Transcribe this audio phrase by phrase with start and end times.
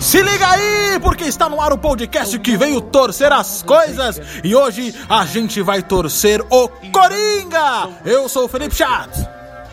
[0.00, 4.56] Se liga aí, porque está no ar o podcast que veio torcer as coisas e
[4.56, 7.90] hoje a gente vai torcer o Coringa.
[8.04, 9.18] Eu sou o Felipe Chaves.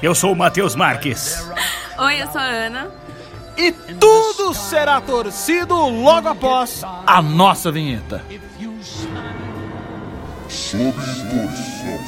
[0.04, 1.42] Eu sou o Matheus Marques.
[1.98, 2.92] Oi, eu sou a Ana.
[3.56, 8.22] E tudo será torcido logo após a nossa vinheta.
[10.50, 12.00] Sob torção.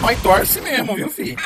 [0.00, 1.36] Mas torce mesmo, viu, filho?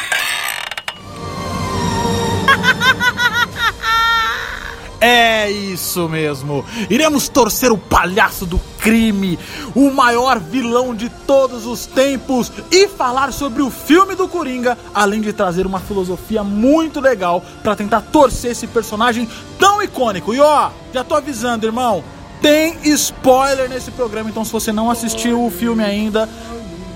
[5.01, 6.65] É isso mesmo.
[6.89, 9.39] Iremos torcer o palhaço do crime,
[9.75, 15.21] o maior vilão de todos os tempos e falar sobre o filme do Coringa, além
[15.21, 20.33] de trazer uma filosofia muito legal para tentar torcer esse personagem tão icônico.
[20.33, 22.03] E ó, já tô avisando, irmão,
[22.41, 26.29] tem spoiler nesse programa, então se você não assistiu o filme ainda,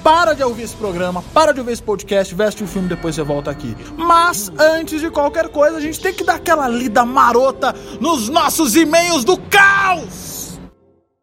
[0.03, 3.23] para de ouvir esse programa, para de ouvir esse podcast, veste o filme depois você
[3.23, 3.77] volta aqui.
[3.97, 8.77] Mas antes de qualquer coisa, a gente tem que dar aquela lida marota nos nossos
[8.77, 10.59] e-mails do caos.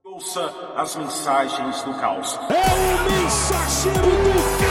[0.04, 2.40] Ouça as mensagens do caos.
[2.50, 4.67] É o mensageiro do caos.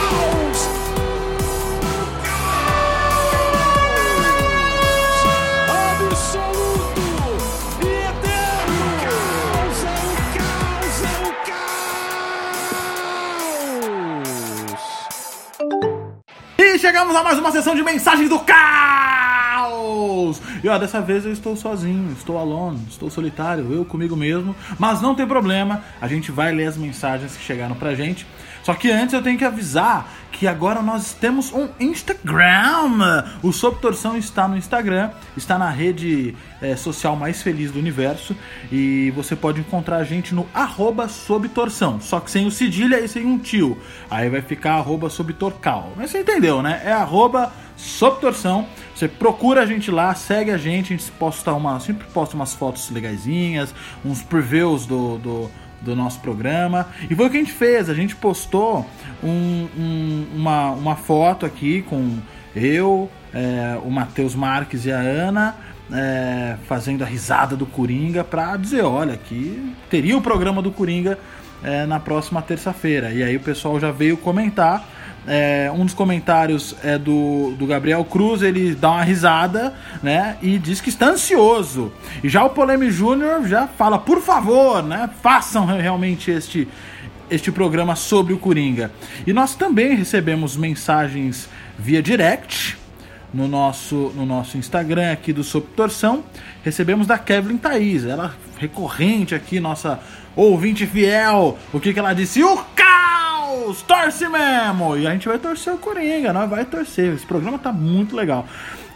[16.77, 20.39] E chegamos a mais uma sessão de mensagens do caos!
[20.63, 25.01] E ó, dessa vez eu estou sozinho, estou alone, estou solitário, eu comigo mesmo, mas
[25.01, 28.27] não tem problema, a gente vai ler as mensagens que chegaram pra gente.
[28.67, 33.23] Só que antes eu tenho que avisar que agora nós temos um Instagram.
[33.41, 38.35] O Sob Torção está no Instagram, está na rede eh, social mais feliz do universo
[38.69, 43.25] e você pode encontrar a gente no arroba só que sem o cedilha e sem
[43.25, 43.77] um tio.
[44.11, 45.07] Aí vai ficar arroba.
[45.95, 46.81] Mas você entendeu, né?
[46.83, 47.53] É arroba.
[47.77, 52.53] Você procura a gente lá, segue a gente, a gente posta uma, sempre posta umas
[52.53, 56.87] fotos legaisinhas, uns previews do, do, do nosso programa.
[57.09, 58.85] E foi o que a gente fez, a gente postou
[59.23, 62.17] um- um- uma, uma foto aqui com
[62.55, 65.55] eu, é, o Matheus Marques e a Ana.
[65.89, 71.17] é, fazendo a risada do Coringa pra dizer, olha, que teria o programa do Coringa
[71.63, 73.09] é, na próxima terça-feira.
[73.11, 74.85] E aí o pessoal já veio comentar.
[75.27, 80.37] É, um dos comentários é do, do Gabriel Cruz, ele dá uma risada, né?
[80.41, 81.91] E diz que está ansioso.
[82.23, 85.09] E já o Poleme Júnior já fala, por favor, né?
[85.21, 86.65] Façam realmente este,
[87.29, 88.89] este programa sobre o Coringa.
[89.25, 92.77] E nós também recebemos mensagens via direct
[93.33, 96.23] no nosso, no nosso Instagram aqui do Sob Torção.
[96.63, 99.99] Recebemos da Kevin Thaís, ela recorrente aqui, nossa
[100.35, 101.57] ouvinte fiel.
[101.73, 102.41] O que, que ela disse?
[102.43, 103.36] O caos!
[103.87, 104.97] Torce mesmo!
[104.97, 107.13] E a gente vai torcer o Coringa, nós vai torcer.
[107.13, 108.45] Esse programa tá muito legal.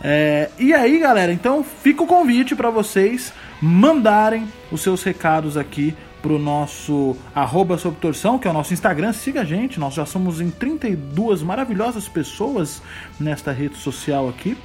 [0.03, 5.95] É, e aí, galera, então fica o convite para vocês mandarem os seus recados aqui
[6.21, 10.05] pro nosso arroba sob torção, que é o nosso Instagram, siga a gente, nós já
[10.05, 12.81] somos em 32 maravilhosas pessoas
[13.19, 14.57] nesta rede social aqui.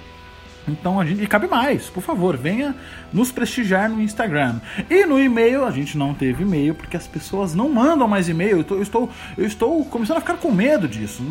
[0.68, 1.22] Então a gente.
[1.22, 2.74] E cabe mais, por favor, venha
[3.12, 4.60] nos prestigiar no Instagram.
[4.90, 8.64] E no e-mail, a gente não teve e-mail, porque as pessoas não mandam mais e-mail.
[8.68, 11.22] Eu, estou, eu estou começando a ficar com medo disso.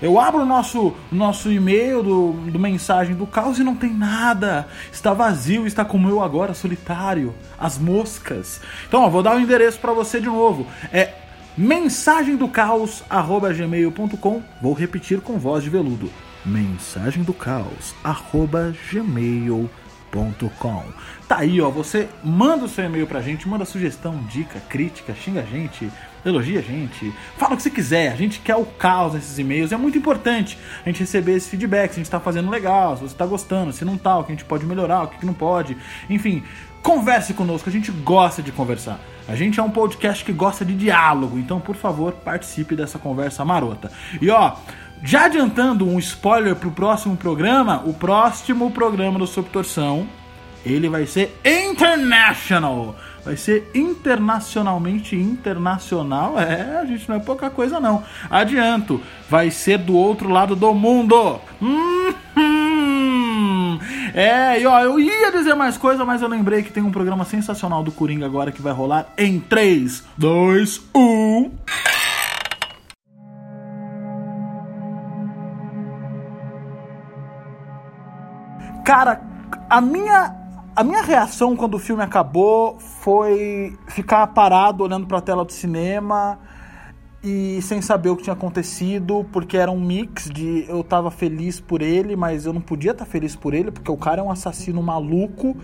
[0.00, 4.66] Eu abro o nosso, nosso e-mail do, do mensagem do caos e não tem nada.
[4.92, 7.34] Está vazio, está como eu agora, solitário.
[7.58, 8.60] As moscas.
[8.86, 10.66] Então, ó, vou dar o endereço para você de novo.
[10.92, 11.14] É
[11.56, 14.42] mensagem do caos gmail.com.
[14.60, 16.10] Vou repetir com voz de veludo
[16.44, 19.70] mensagem do caos arroba gmail.com
[21.26, 25.40] Tá aí, ó, você manda o seu e-mail pra gente, manda sugestão, dica, crítica, xinga
[25.40, 25.90] a gente,
[26.24, 29.72] elogia a gente, fala o que você quiser, a gente quer o caos nesses e-mails,
[29.72, 33.02] é muito importante a gente receber esse feedback, se a gente tá fazendo legal, se
[33.02, 35.34] você tá gostando, se não tá, o que a gente pode melhorar, o que não
[35.34, 35.76] pode,
[36.08, 36.44] enfim,
[36.80, 39.00] converse conosco, a gente gosta de conversar.
[39.26, 43.42] A gente é um podcast que gosta de diálogo, então por favor participe dessa conversa
[43.42, 43.90] marota.
[44.20, 44.54] E ó,
[45.02, 50.06] já adiantando um spoiler pro próximo programa, o próximo programa do Subtorção,
[50.64, 52.96] ele vai ser international.
[53.24, 56.38] Vai ser internacionalmente internacional.
[56.38, 58.02] É, a gente não é pouca coisa não.
[58.30, 61.40] Adianto, vai ser do outro lado do mundo.
[61.60, 62.12] Hum,
[64.14, 67.24] é, e ó, eu ia dizer mais coisa, mas eu lembrei que tem um programa
[67.24, 71.50] sensacional do Coringa agora que vai rolar em 3, 2, 1.
[78.84, 79.22] Cara,
[79.68, 80.44] a minha
[80.76, 86.38] a minha reação quando o filme acabou foi ficar parado olhando pra tela do cinema
[87.22, 91.60] e sem saber o que tinha acontecido, porque era um mix de eu tava feliz
[91.60, 94.30] por ele, mas eu não podia estar feliz por ele, porque o cara é um
[94.30, 95.56] assassino maluco,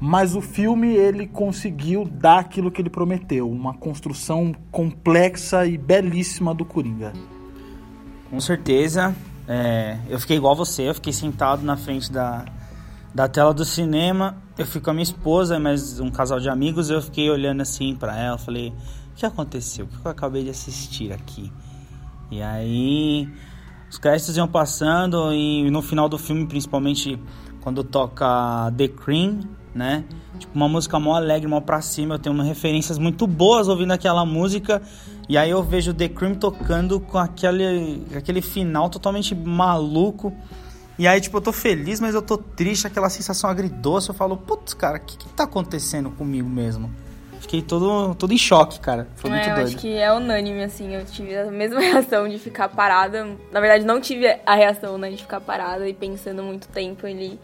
[0.00, 6.52] Mas o filme ele conseguiu dar aquilo que ele prometeu, uma construção complexa e belíssima
[6.52, 7.12] do Coringa.
[8.28, 9.14] Com certeza.
[9.46, 12.44] É, eu fiquei igual você, eu fiquei sentado na frente da,
[13.14, 14.36] da tela do cinema.
[14.56, 16.90] Eu fui com a minha esposa, mas um casal de amigos.
[16.90, 18.38] Eu fiquei olhando assim pra ela.
[18.38, 18.72] Falei:
[19.12, 19.86] O que aconteceu?
[19.86, 21.52] O que eu acabei de assistir aqui?
[22.30, 23.28] E aí,
[23.90, 25.32] os créditos iam passando.
[25.32, 27.18] E no final do filme, principalmente
[27.60, 29.40] quando toca The Cream,
[29.74, 30.04] né?
[30.38, 32.16] Tipo, uma música mó alegre, mó pra cima.
[32.16, 34.82] Eu tenho referências muito boas ouvindo aquela música.
[35.28, 40.32] E aí eu vejo The Cream tocando com aquele, aquele final totalmente maluco.
[40.98, 44.08] E aí, tipo, eu tô feliz, mas eu tô triste, aquela sensação agridoce.
[44.10, 46.90] Eu falo, putz, cara, o que, que tá acontecendo comigo mesmo?
[47.40, 49.08] Fiquei todo, todo em choque, cara.
[49.16, 49.66] Foi muito É, eu doido.
[49.68, 50.94] acho que é unânime, assim.
[50.94, 53.26] Eu tive a mesma reação de ficar parada.
[53.50, 57.40] Na verdade, não tive a reação, né, de ficar parada e pensando muito tempo ali.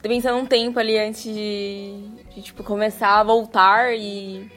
[0.00, 2.04] Pensando um tempo ali antes de,
[2.34, 4.50] de, tipo, começar a voltar e.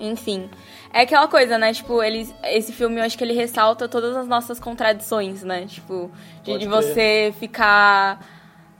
[0.00, 0.50] Enfim.
[0.94, 1.72] É aquela coisa, né?
[1.72, 5.66] Tipo, ele, esse filme eu acho que ele ressalta todas as nossas contradições, né?
[5.66, 6.08] Tipo,
[6.44, 8.24] de, de você ficar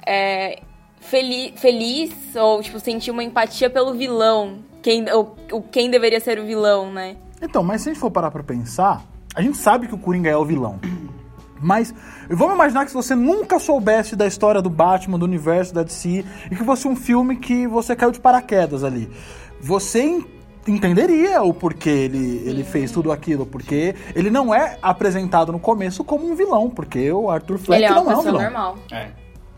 [0.07, 0.63] é,
[1.01, 4.59] feli feliz ou, tipo, sentir uma empatia pelo vilão.
[4.81, 7.17] Quem, o, o- quem deveria ser o vilão, né?
[7.43, 9.03] Então, mas se a gente for parar pra pensar,
[9.35, 10.79] a gente sabe que o Coringa é o vilão.
[11.61, 11.93] Mas
[12.31, 16.25] vamos imaginar que se você nunca soubesse da história do Batman, do universo da DC,
[16.51, 19.11] e que fosse um filme que você caiu de paraquedas ali.
[19.61, 20.23] Você
[20.67, 26.03] entenderia o porquê ele, ele fez tudo aquilo, porque ele não é apresentado no começo
[26.05, 28.43] como um vilão, porque o Arthur Fleck ele é uma não é um pessoa vilão.
[28.43, 28.79] normal.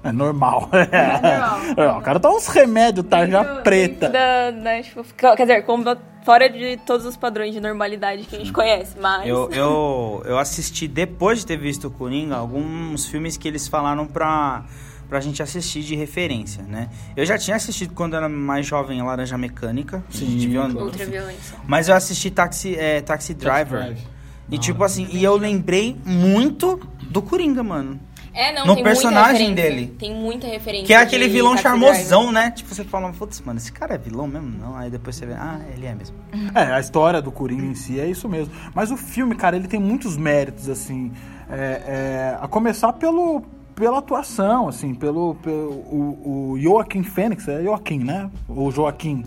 [0.04, 0.68] É normal.
[0.70, 1.60] normal.
[1.76, 4.08] É, o cara tá uns remédios, tarja Dentro- preta.
[4.08, 5.84] Da, né, tipo, quer dizer, como
[6.24, 9.26] fora de todos os padrões de normalidade que a gente conhece, mas.
[9.28, 14.06] Eu, eu, eu assisti, depois de ter visto o Coringa, alguns filmes que eles falaram
[14.06, 14.64] pra,
[15.08, 16.88] pra gente assistir de referência, né?
[17.16, 20.04] Eu já tinha assistido quando era mais jovem Laranja Mecânica.
[20.08, 21.56] a gente viu, Ultra violência.
[21.66, 23.80] Mas eu assisti Taxi, é, Taxi Driver.
[23.80, 24.06] Drive.
[24.50, 26.78] E tipo assim, e eu lembrei muito
[27.10, 27.98] do Coringa, mano.
[28.32, 29.86] É, não, No tem personagem muita referência.
[29.86, 29.96] dele.
[29.98, 30.86] Tem muita referência.
[30.86, 32.50] Que é aquele vilão Taxi charmosão, né?
[32.50, 34.48] Tipo, você fala, putz, mano, esse cara é vilão mesmo?
[34.60, 34.76] Não.
[34.76, 36.14] Aí depois você vê, ah, ele é mesmo.
[36.54, 38.52] É, a história do Coringa em si é isso mesmo.
[38.74, 41.12] Mas o filme, cara, ele tem muitos méritos, assim.
[41.50, 43.42] é, é, a começar pelo,
[43.76, 48.28] pela atuação, assim, pelo, pelo o, o Joaquim Fênix, é Joaquim, né?
[48.48, 49.22] O Joaquim.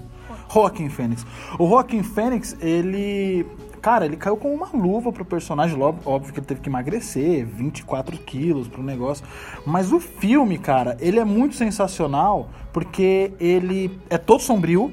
[0.51, 1.25] Joaquim Fênix.
[1.59, 3.45] O Joaquim Fênix, ele.
[3.79, 8.17] Cara, ele caiu com uma luva pro personagem, óbvio que ele teve que emagrecer, 24
[8.17, 9.25] quilos pro negócio.
[9.65, 14.91] Mas o filme, cara, ele é muito sensacional porque ele é todo sombrio,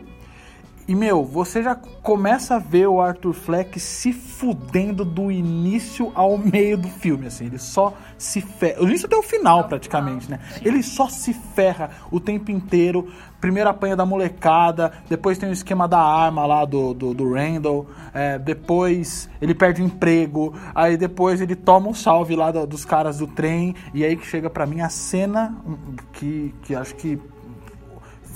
[0.88, 6.38] e, meu, você já começa a ver o Arthur Fleck se fudendo do início ao
[6.38, 7.46] meio do filme, assim.
[7.46, 8.78] Ele só se ferra.
[8.78, 10.38] Do início até o final, praticamente, né?
[10.64, 13.08] Ele só se ferra o tempo inteiro.
[13.40, 17.86] Primeiro apanha da molecada, depois tem o esquema da arma lá do, do, do Randall,
[18.14, 22.84] é, depois ele perde o emprego, aí depois ele toma um salve lá do- dos
[22.84, 25.76] caras do trem, e aí que chega pra mim a cena hum,
[26.14, 27.20] que, que acho que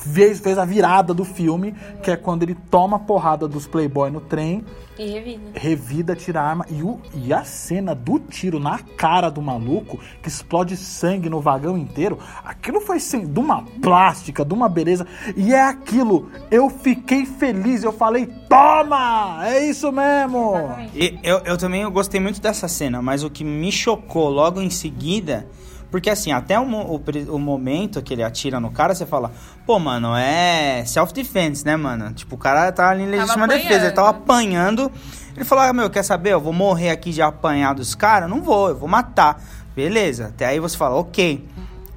[0.01, 4.11] fez, fez a virada do filme, que é quando ele toma a porrada dos Playboy
[4.11, 4.65] no trem,
[4.99, 5.51] E revida.
[5.55, 6.67] revida, tira a arma.
[6.71, 11.41] E, o, e a cena do tiro na cara do maluco, que explode sangue no
[11.41, 15.07] vagão inteiro, aquilo foi assim, de uma plástica, de uma beleza.
[15.37, 19.41] E é aquilo, eu fiquei feliz, eu falei, toma!
[19.47, 20.55] É isso mesmo!
[20.95, 24.71] E eu, eu também gostei muito dessa cena, mas o que me chocou logo em
[24.71, 25.47] seguida.
[25.91, 29.33] Porque assim, até o, o, o momento que ele atira no cara, você fala,
[29.67, 32.13] pô, mano, é self-defense, né, mano?
[32.13, 34.91] Tipo, o cara tá ali em legítima defesa, ele tava apanhando.
[35.35, 36.33] Ele falou, ah, meu, quer saber?
[36.33, 38.29] Eu vou morrer aqui de apanhar dos caras?
[38.29, 39.43] Não vou, eu vou matar.
[39.75, 41.47] Beleza, até aí você fala, ok.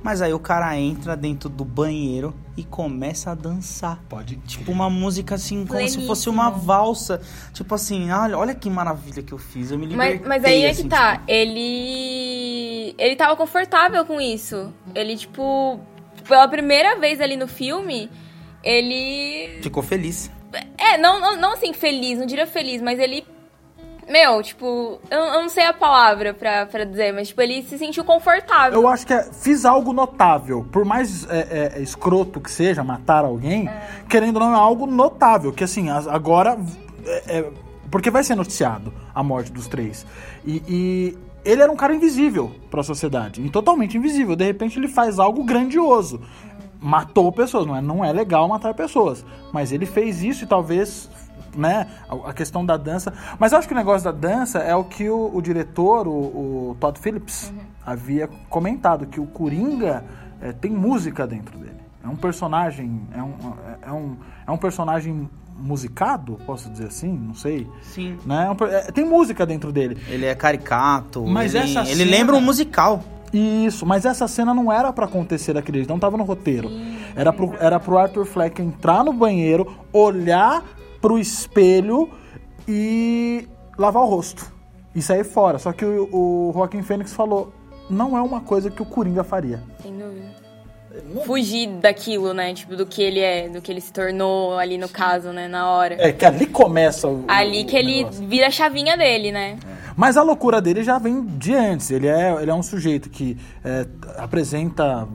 [0.02, 4.00] Mas aí o cara entra dentro do banheiro e começa a dançar.
[4.08, 6.08] Pode Tipo uma música assim, como se Pleníssimo.
[6.08, 7.22] fosse uma valsa.
[7.54, 9.72] Tipo assim, olha, olha que maravilha que eu fiz.
[9.72, 10.20] Eu me libertei.
[10.20, 11.14] Mas, mas aí é assim, que tá.
[11.18, 12.96] tipo, Ele.
[12.98, 14.72] Ele tava confortável com isso.
[14.94, 15.80] Ele, tipo.
[16.28, 18.10] Pela primeira vez ali no filme,
[18.64, 19.60] ele.
[19.62, 20.32] ficou feliz.
[20.78, 23.26] É, não, não, não assim, feliz, não diria feliz, mas ele.
[24.10, 27.78] Meu, tipo, eu, eu não sei a palavra pra, pra dizer, mas, tipo, ele se
[27.78, 28.82] sentiu confortável.
[28.82, 30.66] Eu acho que é, fiz algo notável.
[30.72, 33.70] Por mais é, é, escroto que seja matar alguém,
[34.10, 35.52] querendo ou não, é algo notável.
[35.54, 36.58] Que assim, as- agora.
[37.06, 37.50] é, é,
[37.90, 40.06] porque vai ser noticiado a morte dos três.
[40.44, 43.42] E, e ele era um cara invisível pra sociedade.
[43.42, 44.36] e Totalmente invisível.
[44.36, 46.20] De repente ele faz algo grandioso.
[46.82, 47.66] Matou pessoas.
[47.68, 49.24] Não é, não é legal matar pessoas.
[49.52, 51.08] Mas ele fez isso e talvez
[51.56, 51.88] né,
[52.26, 53.14] a questão da dança.
[53.40, 56.12] Mas eu acho que o negócio da dança é o que o, o diretor, o,
[56.72, 57.54] o Todd Phillips,
[57.86, 60.04] havia comentado, que o Coringa
[60.42, 61.74] eh, tem música dentro dele.
[62.04, 63.02] É um personagem.
[63.16, 63.34] É um,
[63.82, 64.16] é um,
[64.48, 67.14] é um personagem musicado, posso dizer assim?
[67.14, 67.68] Não sei.
[67.82, 68.18] Sim.
[68.26, 68.48] Né?
[68.48, 69.98] É um é, tem música dentro dele.
[70.10, 71.26] Ele é caricato.
[71.26, 73.02] Mas ele, essa ele cena- lembra um musical.
[73.34, 76.70] Isso, mas essa cena não era pra acontecer daquele jeito, não tava no roteiro.
[77.16, 80.64] Era pro, era pro Arthur Fleck entrar no banheiro, olhar
[81.04, 82.10] pro espelho
[82.66, 83.46] e
[83.78, 84.50] lavar o rosto.
[84.96, 85.60] E sair fora.
[85.60, 87.54] Só que o, o Joaquim Fênix falou:
[87.90, 89.62] não é uma coisa que o Coringa faria.
[89.82, 90.44] Sem dúvida.
[91.26, 92.54] Fugir daquilo, né?
[92.54, 95.48] Tipo, do que ele é, do que ele se tornou ali no caso, né?
[95.48, 95.96] Na hora.
[96.00, 97.26] É que ali começa o.
[97.28, 98.28] Ali o que ele negócio.
[98.28, 99.58] vira a chavinha dele, né?
[99.98, 101.90] Mas a loucura dele já vem de antes.
[101.92, 105.08] Ele é, ele é um sujeito que é, apresenta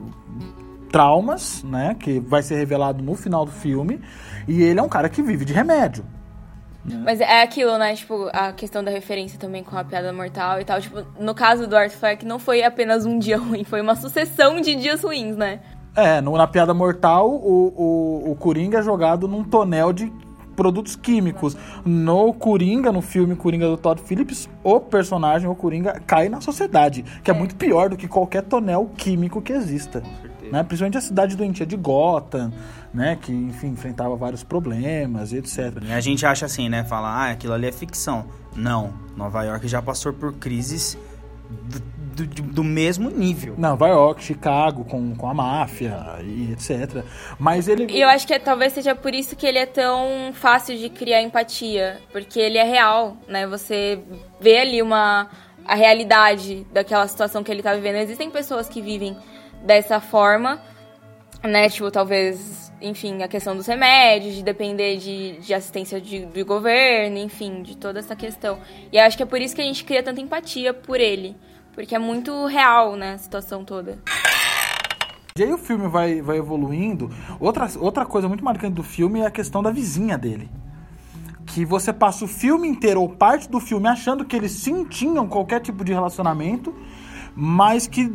[0.91, 1.95] traumas, né?
[1.97, 4.01] Que vai ser revelado no final do filme.
[4.49, 6.03] E ele é um cara que vive de remédio.
[7.03, 7.93] Mas é aquilo, né?
[7.95, 10.81] Tipo, a questão da referência também com a piada mortal e tal.
[10.81, 14.59] Tipo, no caso do Art Fleck, não foi apenas um dia ruim, foi uma sucessão
[14.59, 15.59] de dias ruins, né?
[15.95, 17.73] É, no- na piada mortal, o,
[18.25, 20.11] o, o Coringa é jogado num tonel de
[20.55, 21.55] produtos químicos.
[21.85, 27.03] No Coringa, no filme Coringa do Todd Phillips, o personagem, o Coringa, cai na sociedade,
[27.23, 30.01] que é, muito pior do que qualquer tonel químico que exista.
[30.51, 30.63] Né?
[30.63, 32.51] Principalmente a cidade doentia de Gotham,
[32.93, 33.17] né?
[33.21, 35.81] Que, enfim, enfrentava vários problemas e etc.
[35.83, 36.83] E a gente acha assim, né?
[36.83, 38.25] Fala, ah, aquilo ali é ficção.
[38.55, 40.97] Não, Nova York já passou por crises
[41.49, 43.55] do, do, do mesmo nível.
[43.57, 47.03] Nova York, Chicago, com, com a máfia e etc.
[47.37, 47.85] Mas ele...
[47.91, 50.89] E eu acho que é- talvez seja por isso que ele é tão fácil de
[50.89, 51.99] criar empatia.
[52.11, 53.47] Porque ele é real, né?
[53.47, 53.99] Você
[54.39, 55.27] vê ali uma...
[55.65, 57.97] A realidade daquela situação que ele tá vivendo.
[57.97, 59.15] Existem pessoas que vivem
[59.63, 60.61] dessa forma,
[61.43, 61.69] né?
[61.69, 67.17] Tipo, talvez, enfim, a questão dos remédios, de depender de, de assistência de, do governo,
[67.17, 68.59] enfim, de toda essa questão.
[68.91, 71.35] E acho que é por isso que a gente cria tanta empatia por ele.
[71.73, 73.99] Porque é muito real, né, a situação toda.
[75.37, 77.09] E aí o filme vai, vai evoluindo.
[77.39, 80.49] Outra, outra coisa muito marcante do filme é a questão da vizinha dele.
[81.45, 85.27] Que você passa o filme inteiro ou parte do filme achando que eles sim tinham
[85.27, 86.75] qualquer tipo de relacionamento,
[87.33, 88.11] mas que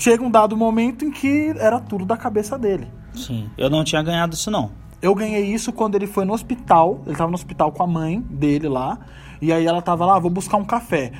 [0.00, 2.88] chega um dado momento em que era tudo da cabeça dele.
[3.14, 4.70] Sim, eu não tinha ganhado isso não.
[5.02, 7.00] Eu ganhei isso quando ele foi no hospital.
[7.06, 8.98] Ele tava no hospital com a mãe dele lá.
[9.40, 11.12] E aí ela tava lá, "Ah, vou buscar um café.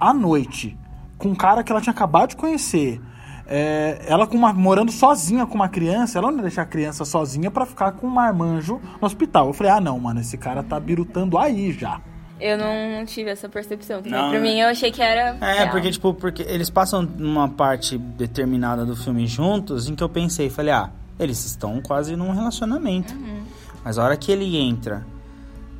[0.00, 0.76] À noite,
[1.18, 3.00] com um cara que ela tinha acabado de conhecer.
[3.46, 7.04] É, ela com uma- morando sozinha com uma criança, ela não ia deixar a criança
[7.04, 9.46] sozinha pra ficar com um marmanjo no hospital.
[9.48, 12.00] Eu falei, ah não, mano, esse cara tá birutando aí já.
[12.40, 14.00] Eu não, tive essa percepção.
[14.04, 14.40] Não, pra é.
[14.40, 15.36] mim, eu achei que era.
[15.40, 15.70] É, real.
[15.70, 20.48] porque, tipo, porque eles passam numa parte determinada do filme juntos em que eu pensei,
[20.48, 23.14] falei, ah, eles estão quase num relacionamento.
[23.84, 25.04] Mas a hora que ele entra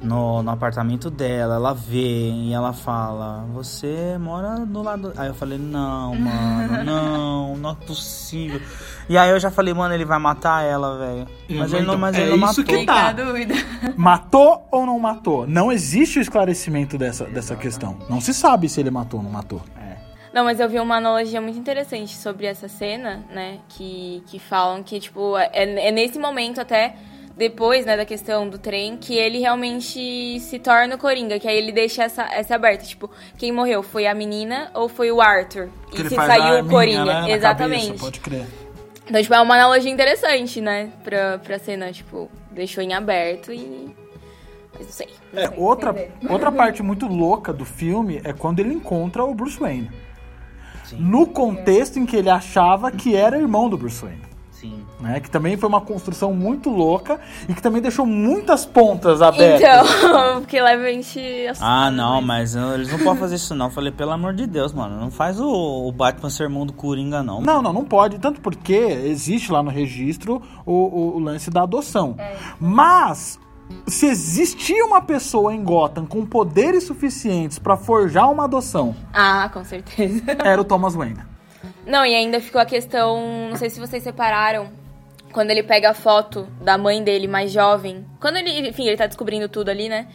[0.03, 5.13] no, no apartamento dela, ela vê e ela fala, você mora do lado.
[5.17, 8.61] Aí eu falei, não, mano, não, não é possível.
[9.09, 11.27] E aí eu já falei, mano, ele vai matar ela, velho.
[11.51, 12.79] Mas ele não, mas é ele não isso matou.
[12.79, 13.15] que tá.
[13.97, 15.47] Matou ou não matou?
[15.47, 17.99] Não existe o esclarecimento dessa, dessa questão.
[18.09, 19.63] Não se sabe se ele matou ou não matou.
[20.33, 23.59] Não, mas eu vi uma analogia muito interessante sobre essa cena, né?
[23.69, 26.95] Que, que falam que, tipo, é, é nesse momento até,
[27.39, 31.57] depois, né, da questão do trem, que ele realmente se torna o Coringa, que aí
[31.57, 32.85] ele deixa essa, essa aberta.
[32.85, 33.83] Tipo, quem morreu?
[33.83, 35.69] Foi a menina ou foi o Arthur?
[35.93, 37.05] Que e se saiu o Coringa.
[37.05, 37.87] né, na Exatamente.
[37.87, 38.45] cabeça, pode crer.
[39.07, 40.91] Então, tipo, é uma analogia interessante, né?
[41.05, 43.95] Pra, pra cena, tipo, deixou em aberto e.
[44.75, 45.09] Mas não sei.
[45.33, 46.33] não É, sei outra, entender.
[46.33, 49.91] outra parte muito louca do filme é quando ele encontra o Bruce Wayne.
[50.93, 54.28] No contexto em que ele achava que era irmão do Bruce Wayne.
[54.61, 54.85] Sim.
[54.99, 55.21] Né?
[55.21, 59.61] Que também foi uma construção muito louca e que também deixou muitas pontas abertas.
[60.01, 61.21] Então, porque leva a gente.
[61.61, 63.67] Ah, não, mas uh, eles não podem fazer isso não.
[63.67, 65.49] Eu falei, pelo amor de Deus, mano, não faz o,
[65.87, 67.41] o Batman ser irmão do Coringa, não.
[67.41, 68.19] Não, não, não pode.
[68.19, 72.17] Tanto porque existe lá no registro o, o- o lance da adoção.
[72.59, 73.39] Mas,
[73.87, 79.63] se existia uma pessoa em Gotham com poderes suficientes pra forjar uma adoção, Ah, com
[79.65, 80.23] certeza.
[80.45, 81.21] era o Thomas Wayne.
[81.89, 83.49] Não, e ainda ficou a questão.
[83.49, 84.71] Não sei se vocês separaram.
[85.33, 88.05] Quando ele pega a foto da mãe dele mais jovem.
[88.21, 90.07] Quando ele, enfim, ele tá descobrindo tudo ali, né?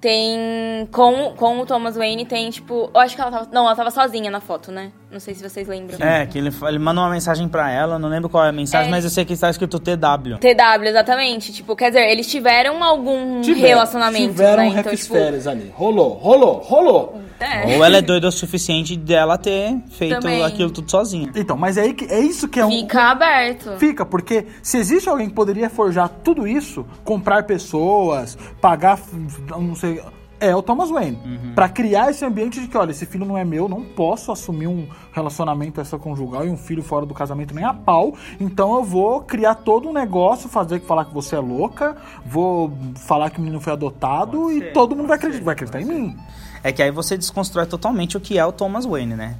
[0.00, 0.86] Tem.
[0.92, 2.90] Com, com o Thomas Wayne tem, tipo.
[2.94, 3.48] Eu acho que ela tava.
[3.52, 4.92] Não, ela tava sozinha na foto, né?
[5.10, 5.96] Não sei se vocês lembram.
[6.06, 8.88] É, que ele, ele mandou uma mensagem pra ela, não lembro qual é a mensagem,
[8.88, 8.90] É.
[8.90, 10.36] mas eu sei que está escrito TW.
[10.38, 11.52] TW, exatamente.
[11.52, 14.80] Tipo, quer dizer, eles tiveram algum Tiveram- relacionamento, Tiveram né?
[14.80, 15.16] Então, tipo.
[15.48, 15.72] ali.
[15.74, 17.20] Rolou, rolou, rolou.
[17.38, 17.76] É.
[17.76, 20.42] Ou ela é doida o suficiente dela ter feito Também.
[20.42, 21.30] aquilo tudo sozinha.
[21.36, 22.70] Então, mas é, aí que, é isso que é um.
[22.70, 23.72] Fica aberto.
[23.78, 28.98] Fica, porque se existe alguém que poderia forjar tudo isso, comprar pessoas, pagar,
[29.50, 29.85] não sei,
[30.38, 31.18] é o Thomas Wayne.
[31.24, 31.54] Uhum.
[31.54, 34.66] Pra criar esse ambiente de que, olha, esse filho não é meu, não posso assumir
[34.66, 38.14] um relacionamento extraconjugal e um filho fora do casamento nem a pau.
[38.38, 42.72] Então eu vou criar todo um negócio, fazer que falar que você é louca, vou
[42.96, 45.54] falar que o menino foi adotado Pode e ser, todo mundo vai acreditar, ser, vai
[45.54, 46.16] acreditar em mim.
[46.62, 49.36] É que aí você desconstrói totalmente o que é o Thomas Wayne, né?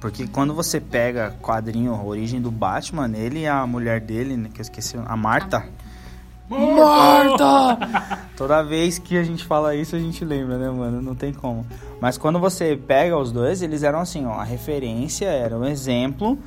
[0.00, 4.48] Porque quando você pega quadrinho, a origem do Batman, ele e a mulher dele, né,
[4.52, 5.58] que eu esqueci, a Marta.
[5.58, 5.89] Marta!
[8.36, 11.00] Toda vez que a gente fala isso, a gente lembra, né, mano?
[11.00, 11.64] Não tem como.
[12.00, 16.38] Mas quando você pega os dois, eles eram assim, ó, a referência era um exemplo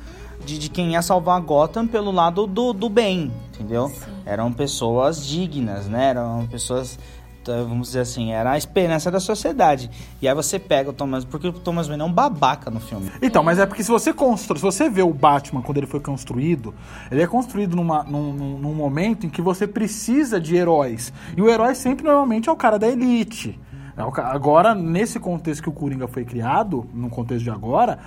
[0.44, 3.90] de, de quem ia salvar Gotham pelo lado do, do bem, entendeu?
[4.26, 6.10] Eram pessoas dignas, né?
[6.10, 6.98] Eram pessoas
[7.46, 9.90] vamos dizer assim, era a esperança da sociedade.
[10.20, 13.10] E aí você pega o Thomas, porque o Thomas Wayne é um babaca no filme.
[13.22, 16.00] Então, mas é porque se você constrói, se você vê o Batman quando ele foi
[16.00, 16.74] construído,
[17.10, 21.12] ele é construído numa, num, num- momento em que você precisa de heróis.
[21.36, 23.58] E o herói sempre normalmente é o cara da elite.
[23.96, 28.00] É Agora, nesse contexto que o Coringa foi criado, no contexto de agora,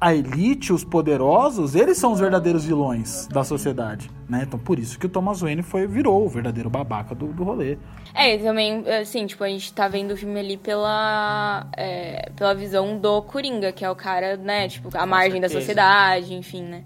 [0.00, 4.08] a elite, os poderosos, eles são os verdadeiros vilões da sociedade.
[4.28, 4.44] Né?
[4.46, 7.78] Então, por isso que o Thomas Wayne foi, virou o verdadeiro babaca do, do rolê.
[8.14, 12.54] É, e também, assim, tipo, a gente tá vendo o filme ali pela, é, pela
[12.54, 16.84] visão do Coringa, que é o cara, né, tipo, a margem da sociedade, enfim, né.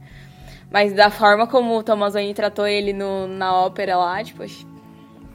[0.71, 4.43] Mas da forma como o Thomas Wayne tratou ele no, na ópera lá, tipo,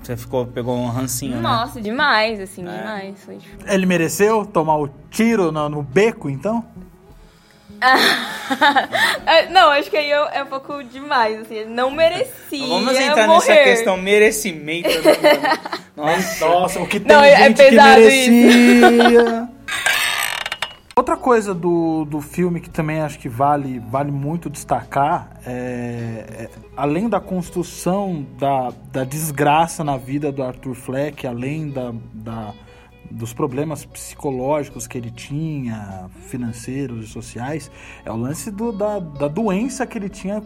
[0.02, 1.42] Você ficou, pegou um rancinho, né?
[1.42, 2.76] nossa, demais, assim, É.
[2.76, 3.24] demais.
[3.24, 3.70] Foi, tipo...
[3.70, 6.66] Ele mereceu tomar o tiro no, no beco, então?
[9.26, 12.98] É, não, acho que aí é, é um pouco demais, assim, ele não merecia Vamos
[12.98, 13.50] entrar morrer.
[13.50, 14.88] nessa questão merecimento.
[14.90, 15.60] Né?
[15.96, 16.46] Nossa.
[16.48, 19.50] Nossa, o que tem Não, é gente que pesado merecia.
[20.96, 26.50] Outra coisa do, do filme que também acho que vale, vale muito destacar é, é,
[26.76, 32.54] além da construção da, da desgraça na vida do Arthur Fleck, além da, da-
[33.12, 37.72] dos problemas psicológicos que ele tinha, financeiros e sociais,
[38.06, 40.42] é o lance do- da, da doença que ele tinha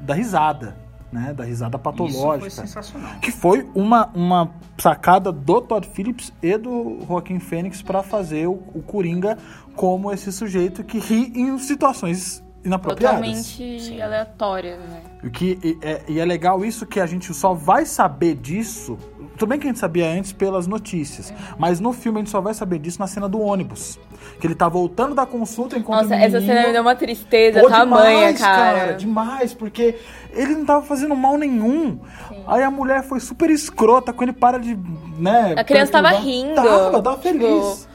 [0.00, 0.76] da risada,
[1.12, 1.32] né?
[1.32, 2.48] Da risada patológica.
[2.48, 3.18] Isso foi sensacional.
[3.20, 8.62] Que foi uma, uma sacada do Todd Phillips e do Joaquim Fênix pra fazer o,
[8.74, 9.38] o Coringa
[9.74, 13.20] como esse sujeito que ri em situações inapropriadas.
[13.20, 15.02] Totalmente aleatória, né?
[15.22, 18.98] O que, e, é, e é legal isso que a gente só vai saber disso.
[19.36, 22.40] Tudo bem que a gente sabia antes pelas notícias, mas no filme a gente só
[22.40, 23.98] vai saber disso na cena do ônibus.
[24.40, 26.94] Que ele tá voltando da consulta enquanto Nossa, o essa menino- cena me deu uma
[26.96, 28.92] tristeza Pô, tamanha, demais, cara.
[28.94, 29.94] Demais, porque
[30.32, 31.98] ele não tava fazendo mal nenhum.
[32.46, 34.78] Aí a mulher foi super escrota com ele para de,
[35.18, 35.54] né?
[35.56, 37.64] A criança tava rindo, Tava, tava tipo- feliz.
[37.64, 37.85] Sim.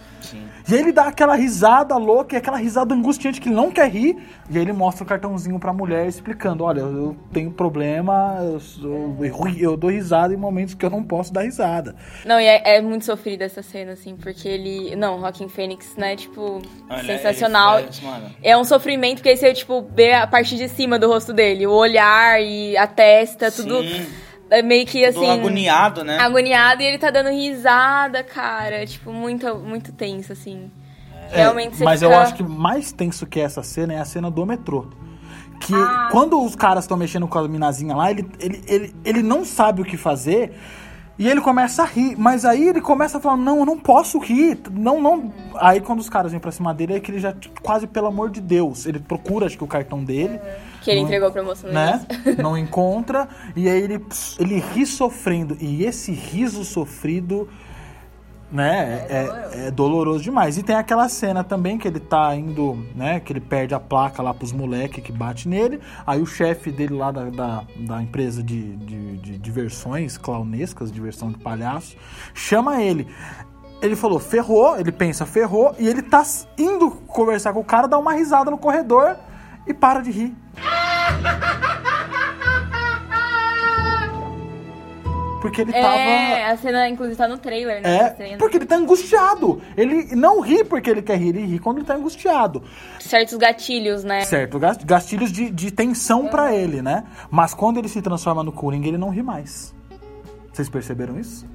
[0.70, 3.90] E aí ele dá aquela risada louca, e aquela risada angustiante que ele não quer
[3.90, 4.18] rir.
[4.50, 9.16] E aí ele mostra o cartãozinho pra mulher explicando: Olha, eu tenho problema, eu, sou-
[9.22, 11.96] eu eu dou risada em momentos que eu não posso dar risada.
[12.26, 14.96] Não, e é, é muito sofrida essa cena, assim, porque ele.
[14.96, 17.80] Não, Joaquim Fênix, né, tipo, Olha, sensacional.
[17.84, 18.30] faz, mano.
[18.44, 21.66] É um sofrimento, porque aí você, tipo, vê a parte de cima do rosto dele,
[21.68, 24.06] o olhar e a testa, tudo Sim.
[24.52, 25.32] É meio que Tudo assim.
[25.32, 26.18] agoniado, né?
[26.20, 28.86] Agoniado e ele tá dando risada, cara.
[28.86, 30.70] Tipo, muito, muito tenso, assim.
[31.32, 32.12] Realmente você É, Mas fica...
[32.12, 34.86] eu acho que mais tenso que essa cena é a cena do metrô.
[35.62, 36.10] Que Ah.
[36.12, 39.82] quando os caras estão mexendo com a minazinha lá, ele, ele, ele, ele não sabe
[39.82, 40.52] o que fazer.
[41.22, 44.18] E ele começa a rir, mas aí ele começa a falar, não, eu não posso
[44.18, 45.32] rir, não, não.
[45.54, 48.08] Aí quando os caras vêm pra cima dele, é que ele já, tipo, quase pelo
[48.08, 50.40] amor de Deus, ele procura, acho que o cartão dele.
[50.82, 52.04] Que ele não- entregou pra moça no Né?
[52.42, 54.04] Não encontra, e aí ele,
[54.40, 55.56] ele ri sofrendo.
[55.62, 57.48] E esse riso sofrido,
[58.52, 60.58] né, é, é doloroso demais.
[60.58, 64.22] E tem aquela cena também que ele tá indo, né, que ele perde a placa
[64.22, 65.80] lá pros moleques que bate nele.
[66.06, 71.32] Aí o chefe dele lá da, da, da empresa de, de, de diversões clownescas, diversão
[71.32, 71.96] de palhaço,
[72.34, 73.08] chama ele.
[73.82, 76.24] Ele falou, ferrou, ele pensa, ferrou, e ele tá
[76.58, 79.16] indo conversar com o cara, dá uma risada no corredor
[79.66, 80.36] e para de rir.
[85.42, 85.96] Porque ele tava.
[85.96, 88.16] É, a cena, inclusive, tá no trailer, né?
[88.20, 89.60] É, porque ele tá angustiado.
[89.76, 92.64] Ele não ri porque ele quer rir, ele ri quando ele tá angustiado.
[93.00, 94.22] Certos gatilhos, né?
[94.22, 97.04] Certo, gastilhos de, de tensão pra ele, né?
[97.30, 99.74] Mas quando ele se transforma no Coringa, ele não ri mais.
[100.54, 101.46] Vocês perceberam isso?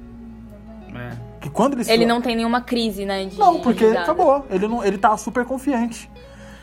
[0.95, 1.17] É.
[1.41, 1.93] Que quando ele se...
[1.93, 3.27] Ele não tem nenhuma crise, né?
[3.27, 4.03] De Não, porque risada.
[4.03, 4.47] acabou.
[4.51, 6.11] Ele, não, ele tá super confiante.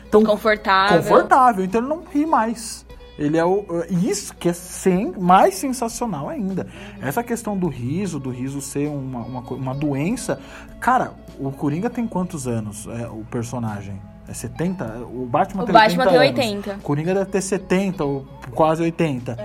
[0.06, 1.02] Então, Confortável.
[1.02, 2.83] confortável, então ele não ri mais.
[3.18, 3.64] Ele é o.
[3.88, 6.66] Isso que é sem, mais sensacional ainda.
[7.00, 10.40] Essa questão do riso, do riso ser uma, uma, uma doença.
[10.80, 12.86] Cara, o Coringa tem quantos anos?
[12.88, 14.00] É, o personagem?
[14.26, 15.06] É 70?
[15.06, 16.66] O Batman O tem Batman 80 tem anos.
[16.66, 16.78] 80.
[16.78, 19.36] O Coringa deve ter 70 ou quase 80.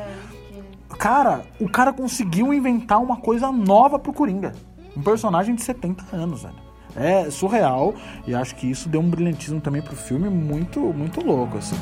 [0.98, 4.54] Cara, o cara conseguiu inventar uma coisa nova pro Coringa.
[4.96, 6.56] Um personagem de 70 anos, velho.
[6.96, 7.94] É surreal
[8.26, 11.78] e acho que isso deu um brilhantismo também pro filme muito, muito louco, assim.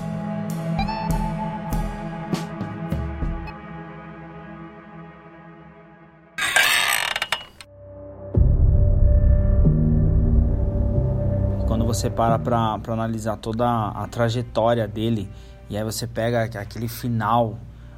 [11.97, 15.27] Você para pra analisar toda a trajetória dele,
[15.67, 17.57] e aí você pega aquele final,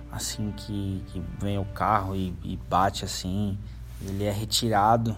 [0.10, 3.58] assim, que, que vem o carro e, e bate assim,
[4.02, 5.18] ele é retirado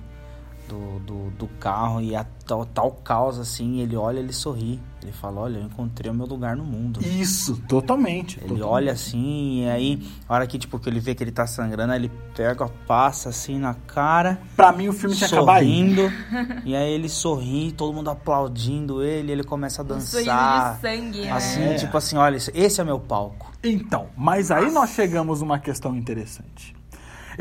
[0.71, 4.79] do, do, do carro e a tal, tal causa assim, ele olha, ele sorri.
[5.03, 6.99] Ele fala, olha, eu encontrei o meu lugar no mundo.
[7.03, 8.37] Isso, totalmente.
[8.37, 8.63] Ele totalmente.
[8.71, 11.91] olha assim, e aí, a hora que, tipo, que ele vê que ele tá sangrando,
[11.91, 15.65] aí ele pega, passa assim na cara, Pra mim o filme tinha que acabar aí.
[15.65, 16.01] sorrindo,
[16.63, 20.75] e aí ele sorri, todo mundo aplaudindo ele, ele começa a Um dançar.
[20.75, 21.31] de sangue, né?
[21.31, 21.73] Assim, É.
[21.75, 23.51] tipo assim, olha, esse- é meu palco.
[23.63, 26.75] Então, mas aí nós chegamos numa questão interessante.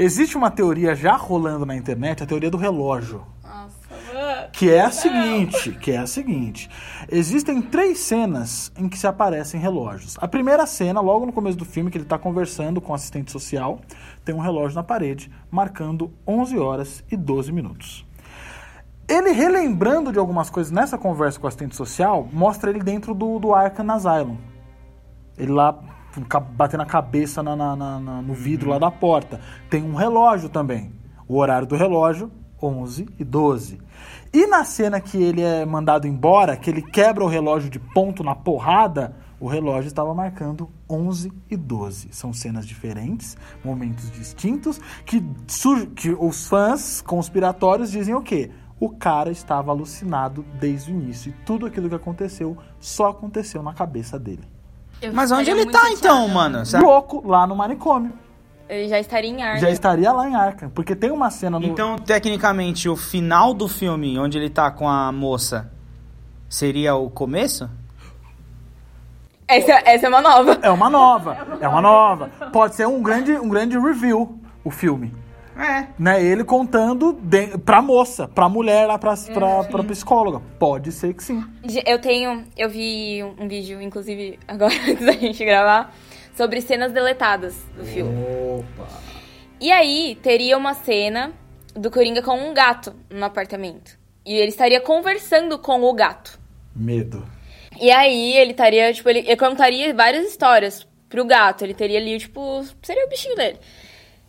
[0.03, 3.23] Existe uma teoria já rolando na internet, a teoria do relógio.
[4.51, 6.71] Que é a seguinte, que é a seguinte.
[7.13, 10.17] Existem três cenas em que se aparecem relógios.
[10.19, 13.31] A primeira cena, logo no começo do filme, que ele está conversando com o assistente
[13.31, 13.79] social,
[14.25, 18.07] tem um relógio na parede marcando 11 horas e 12 minutos.
[19.07, 23.39] Ele relembrando de algumas coisas nessa conversa com o assistente social, mostra ele dentro do,
[23.39, 24.39] do Arkham Asylum.
[25.37, 25.79] Ele lá
[26.57, 29.41] batendo a cabeça na- na- na- no vidro lá da porta.
[29.69, 30.93] Tem um relógio também.
[31.29, 32.31] O horário do relógio,
[32.63, 33.81] 11 e 12.
[34.33, 38.23] E na cena que ele é mandado embora, que ele quebra o relógio de ponto
[38.23, 42.09] na porrada, o relógio estava marcando 11 e 12.
[42.13, 45.25] São cenas diferentes, momentos distintos, que,
[45.97, 48.51] que os fãs conspiratórios dizem o quê?
[48.79, 51.31] O cara estava alucinado desde o início.
[51.31, 54.45] E tudo aquilo que aconteceu só aconteceu na cabeça dele.
[55.03, 56.29] Eu Mas onde ele tá então, chateada.
[56.35, 56.67] mano?
[56.67, 58.13] Será- louco lá no manicômio.
[58.69, 59.59] Ele já estaria em ar.
[59.59, 63.67] Já estaria lá em Arkham, porque tem uma cena no Então, tecnicamente, o final do
[63.67, 65.73] filme, onde ele tá com a moça,
[66.49, 67.69] seria o começo?
[69.49, 70.59] Essa, essa é uma nova.
[70.63, 72.29] é uma nova, é uma nova.
[72.53, 75.13] Pode ser um grande um grande review o filme.
[75.57, 75.87] É.
[75.99, 80.41] Né, ele contando de, pra moça, pra mulher lá, pra, pra, pra psicóloga.
[80.59, 81.45] Pode ser que sim.
[81.85, 82.45] Eu tenho.
[82.57, 85.95] Eu vi um vídeo, inclusive, agora antes da gente gravar,
[86.35, 88.13] sobre cenas deletadas do filme.
[89.61, 91.33] E aí, teria uma cena
[91.75, 93.99] do Coringa com um gato no apartamento.
[94.25, 96.39] E ele estaria conversando com o gato.
[96.75, 97.27] Medo.
[97.81, 101.63] E aí, ele estaria, tipo, ele, ele contaria várias histórias pro gato.
[101.65, 103.59] Ele teria ali, tipo, seria o bichinho dele.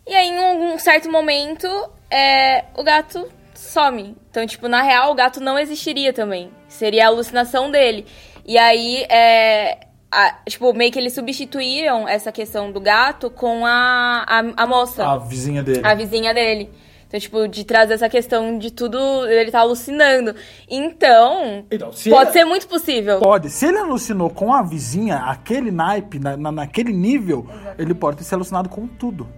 [0.06, 1.66] E aí, em algum certo momento,
[2.10, 4.16] é, o gato some.
[4.30, 6.50] Então, tipo, na real, o gato não existiria também.
[6.68, 8.06] Seria a alucinação dele.
[8.44, 14.24] E aí, é, a- tipo, meio que eles substituíram essa questão do gato com a,
[14.26, 15.80] a, a moça A vizinha dele.
[15.84, 16.68] a vizinha dele.
[17.06, 20.34] Então, tipo, de trazer essa questão de tudo, ele tá alucinando.
[20.68, 23.20] Então, Então, se pode ele- ser muito possível.
[23.20, 23.50] Pode.
[23.50, 27.46] Se ele alucinou com a vizinha, aquele naipe, na, na- naquele nível,
[27.78, 29.28] ele pode ter se alucinado com tudo.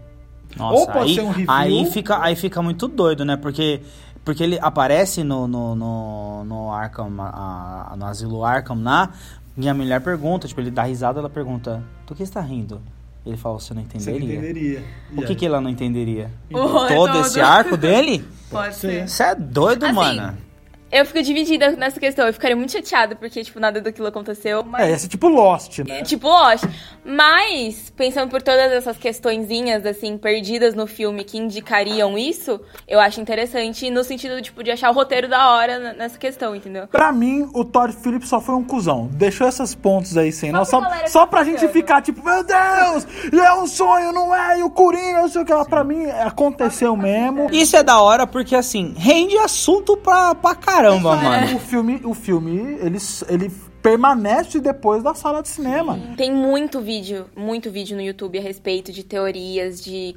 [0.57, 1.47] Nossa, Ou pode aí, ser um review.
[1.51, 3.37] aí fica aí fica muito doido, né?
[3.37, 3.81] Porque
[4.25, 9.11] porque ele aparece no no, no, no Arkham a- no asilo Arkham lá,
[9.57, 12.81] e a mulher pergunta, tipo, ele dá risada, ela pergunta: "Do que você tá rindo?"
[13.27, 14.85] Ele fala: "Você não entenderia?" entenderia.
[15.17, 16.31] O que que ela não entenderia?
[16.51, 17.21] Todo todo.
[17.21, 18.25] esse arco dele?
[18.51, 19.09] Pode ser.
[19.09, 20.37] Você é doido, Assim, mano.
[20.94, 22.24] Eu fico dividida nessa questão.
[22.24, 24.62] Eu ficaria muito chateada porque, tipo, nada daquilo aconteceu.
[24.62, 24.88] Mas...
[24.88, 26.02] É, esse tipo Lost, né?
[26.02, 26.62] Tipo, Lost.
[27.04, 33.20] Mas, pensando por todas essas questõezinhas, assim, perdidas no filme que indicariam isso, eu acho
[33.20, 36.87] interessante no sentido, tipo, de achar o roteiro da hora nessa questão, entendeu?
[36.87, 39.09] Pra mim, o Todd Phillips só foi um cuzão.
[39.12, 43.07] Deixou esses pontos aí sem nós, só, galera só pra gente ficar tipo, meu Deus,
[43.33, 44.61] e é um sonho, não é?
[44.61, 45.64] E o Coringa, não sei o que lá.
[45.64, 47.48] Pra mim, aconteceu mesmo.
[47.50, 50.54] Isso é da hora porque, assim, rende assunto pra, pra
[50.85, 51.57] caramba, mano.
[51.57, 53.51] O filme, o filme ele, ele
[53.83, 55.99] permanece depois da sala de cinema.
[56.16, 60.16] Tem muito vídeo, muito vídeo no YouTube a respeito de teorias, de.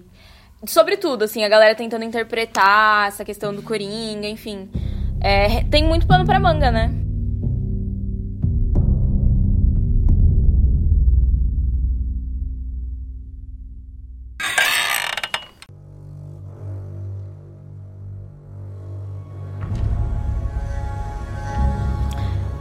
[0.65, 4.69] Sobretudo, assim, a galera tentando interpretar essa questão do Coringa, enfim.
[5.21, 6.91] É, tem muito pano pra manga, né?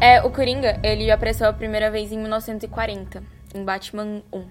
[0.00, 3.22] É, o Coringa, ele apareceu a primeira vez em 1940,
[3.54, 4.44] em Batman 1.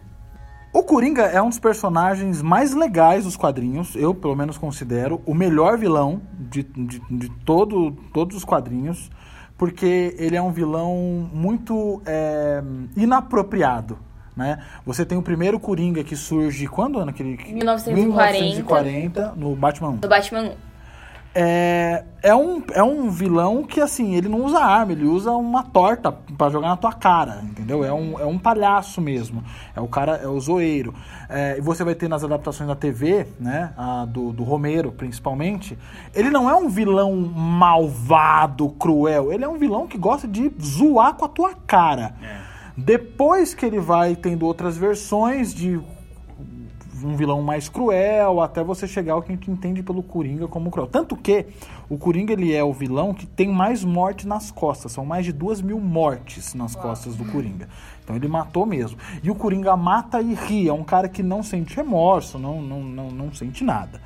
[0.73, 5.33] O Coringa é um dos personagens mais legais dos quadrinhos, eu pelo menos considero o
[5.33, 9.09] melhor vilão de, de, de todo, todos os quadrinhos,
[9.57, 12.61] porque ele é um vilão muito é,
[12.97, 13.97] inapropriado.
[14.35, 14.61] Né?
[14.85, 16.99] Você tem o primeiro Coringa que surge quando?
[16.99, 17.93] Aquele, 1940.
[17.93, 19.95] 1940, no Batman 1.
[19.97, 20.74] Do Batman 1.
[21.37, 25.63] É, é, um, é um vilão que, assim, ele não usa arma, ele usa uma
[25.63, 27.83] torta pra jogar na tua cara, entendeu?
[27.83, 29.43] É um, é um palhaço mesmo.
[29.75, 30.95] É o cara, é o zoeiro.
[31.27, 33.73] É, e você vai ter nas adaptações da TV, né?
[33.77, 35.77] a do, do Romero, principalmente.
[36.13, 39.33] Ele não é um vilão malvado, cruel.
[39.33, 42.15] Ele é um vilão que gosta de zoar com a tua cara.
[42.77, 45.81] Depois que ele vai tendo outras versões de
[47.05, 50.71] um vilão mais cruel, até você chegar ao que a gente entende pelo Coringa como
[50.71, 50.87] cruel.
[50.87, 51.45] Tanto que
[51.89, 54.91] o Coringa ele é o vilão que tem mais morte nas costas.
[54.91, 57.69] São mais de duas mil mortes nas costas do Coringa.
[58.03, 58.97] Então ele matou mesmo.
[59.23, 60.67] E o Coringa mata e ri.
[60.67, 64.01] É um cara que não sente remorso, não, não, não, não sente nada.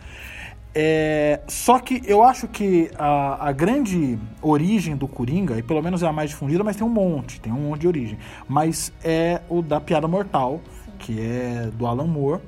[0.74, 6.04] É, só que eu acho que a, a grande origem do Coringa, e pelo menos
[6.04, 8.18] é a mais difundida, mas tem um monte, tem um monte de origem.
[8.48, 10.62] Mas é o da Piada Mortal,
[11.00, 12.42] que é do Alan Moore.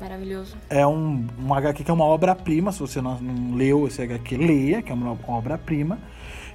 [0.00, 0.56] Maravilhoso.
[0.70, 4.36] É um, um HQ que é uma obra-prima, se você não, não leu esse HQ,
[4.36, 5.98] leia, que é uma obra-prima,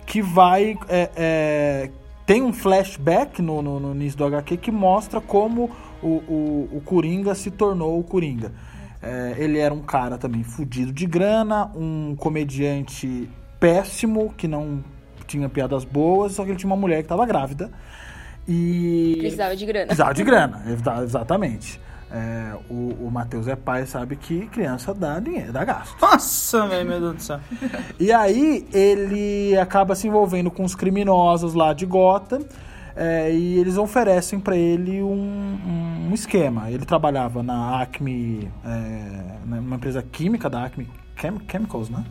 [0.05, 0.77] que vai.
[0.87, 1.89] é, é,
[2.25, 5.69] tem um flashback no, no, no início do HQ que mostra como
[6.01, 8.53] o, o, o Coringa se tornou o Coringa.
[9.01, 13.29] É, ele era um cara também fudido de grana, um comediante
[13.59, 14.81] péssimo, que não
[15.27, 17.69] tinha piadas boas, só que ele tinha uma mulher que estava grávida.
[18.47, 19.15] E.
[19.19, 19.85] Precisava de grana.
[19.87, 21.79] Precisava de grana, exa- exatamente.
[22.15, 25.99] É, o, o Matheus é pai, sabe que criança dá dinheiro, dá gasto.
[25.99, 27.39] Nossa, velho, meu Deus do céu.
[27.99, 32.41] E aí ele acaba se envolvendo com os criminosos lá de Gotham
[32.95, 35.57] é, e eles oferecem pra ele um,
[36.09, 36.69] um esquema.
[36.69, 40.87] Ele trabalhava na Acme, é, numa empresa química da Acme
[41.19, 42.03] Chem- Chemicals, né?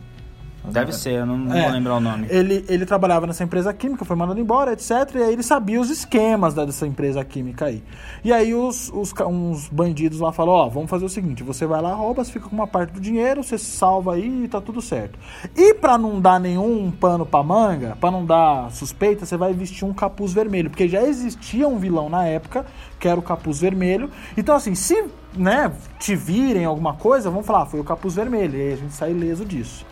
[0.71, 1.63] Deve ser, eu não, não É.
[1.63, 2.25] vou lembrar o nome.
[2.29, 4.91] Ele, ele trabalhava nessa empresa química, foi mandado embora, etc.
[5.15, 7.83] E aí ele sabia os esquemas da- dessa empresa química aí.
[8.23, 11.81] E aí os, os uns bandidos lá falam, ó, vamos fazer o seguinte, você vai
[11.81, 14.61] lá, rouba, você fica com uma parte do dinheiro, você se salva aí e tá
[14.61, 15.19] tudo certo.
[15.55, 19.83] E pra não dar nenhum pano pra manga, pra não dar suspeita, você vai vestir
[19.85, 22.65] um capuz vermelho, porque já existia um vilão na época,
[22.99, 24.09] que era o capuz vermelho.
[24.37, 25.03] Então assim, se,
[25.35, 28.77] né, te virem alguma coisa, vão falar, ah, foi o capuz vermelho, e aí a
[28.77, 29.85] gente sai ileso disso.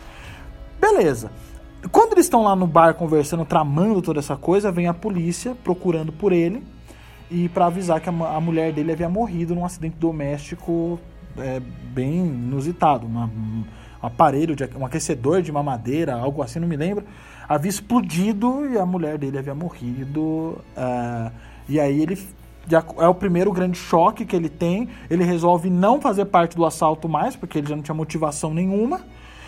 [0.96, 1.30] Beleza.
[1.90, 6.12] Quando eles estão lá no bar conversando, tramando toda essa coisa, vem a polícia procurando
[6.12, 6.62] por ele
[7.30, 11.00] e pra avisar que a, a mulher dele havia morrido num acidente doméstico
[11.38, 11.60] é,
[11.92, 13.06] bem inusitado.
[13.06, 13.64] Uma- um
[14.02, 17.04] aparelho, de, um aquecedor de mamadeira, algo assim, não me lembro.
[17.48, 20.58] Havia explodido e a mulher dele havia morrido.
[20.76, 21.32] ah,
[21.68, 22.18] e aí ele
[22.98, 24.88] é o primeiro grande choque que ele tem.
[25.10, 29.00] Ele resolve não fazer parte do assalto mais, porque ele já não tinha motivação nenhuma.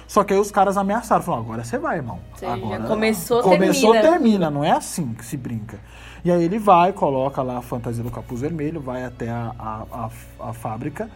[0.07, 2.19] Só que aí os caras ameaçaram, falaram, agora você vai, irmão.
[2.35, 4.51] Você já agora, começou, começou, termina." termina.
[4.51, 5.79] Não é assim que se brinca.
[6.25, 9.83] E aí ele vai, coloca lá a fantasia do capuz vermelho, vai até a, a,
[9.93, 11.11] a, a fábrica.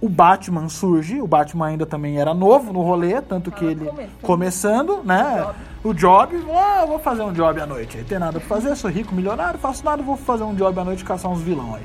[0.00, 5.02] O Batman surge, o Batman ainda também era novo no rolê, tanto que ele começando.
[5.02, 5.46] né?
[5.82, 7.96] O job, ah, vou fazer um job à noite.
[7.96, 10.84] Aí tem nada pra fazer, sou rico, milionário, faço nada, vou fazer um job à
[10.84, 11.82] noite e caçar uns vilão aí.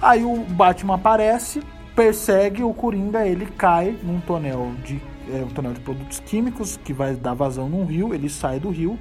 [0.00, 1.62] Aí o Batman aparece,
[1.94, 6.92] persegue o Coringa, ele cai num tonel de é, um tonel de produtos químicos que
[6.92, 8.98] vai dar vazão num rio, ele sai do rio.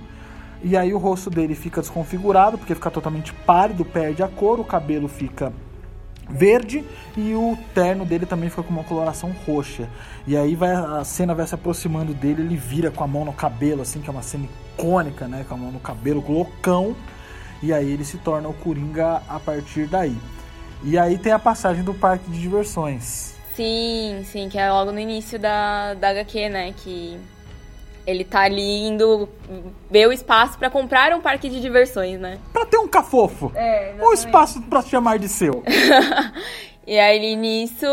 [0.64, 4.64] E aí o rosto dele fica desconfigurado, porque fica totalmente pálido, perde a cor, o
[4.64, 5.52] cabelo fica
[6.30, 6.84] verde
[7.18, 9.90] e o terno dele também fica com uma coloração roxa.
[10.26, 13.34] E aí vai a cena vai se aproximando dele, ele vira com a mão no
[13.34, 15.46] cabelo, assim, que é uma cena icônica, né?
[15.48, 16.96] Com a mão no cabelo, loucão.
[17.62, 20.18] E aí ele se torna o Coringa a partir daí.
[20.84, 23.31] E aí tem a passagem do parque de diversões.
[23.56, 26.74] Sim, sim, que é logo no início da, da HQ, né?
[26.78, 27.20] Que
[28.08, 29.30] ele tá ali indo
[29.90, 32.40] ver o espaço pra comprar um parque de diversões, né?
[32.54, 33.52] Pra ter um cafofo.
[33.56, 35.64] É, Um espaço pra chamar de seu.
[36.88, 37.86] E aí nisso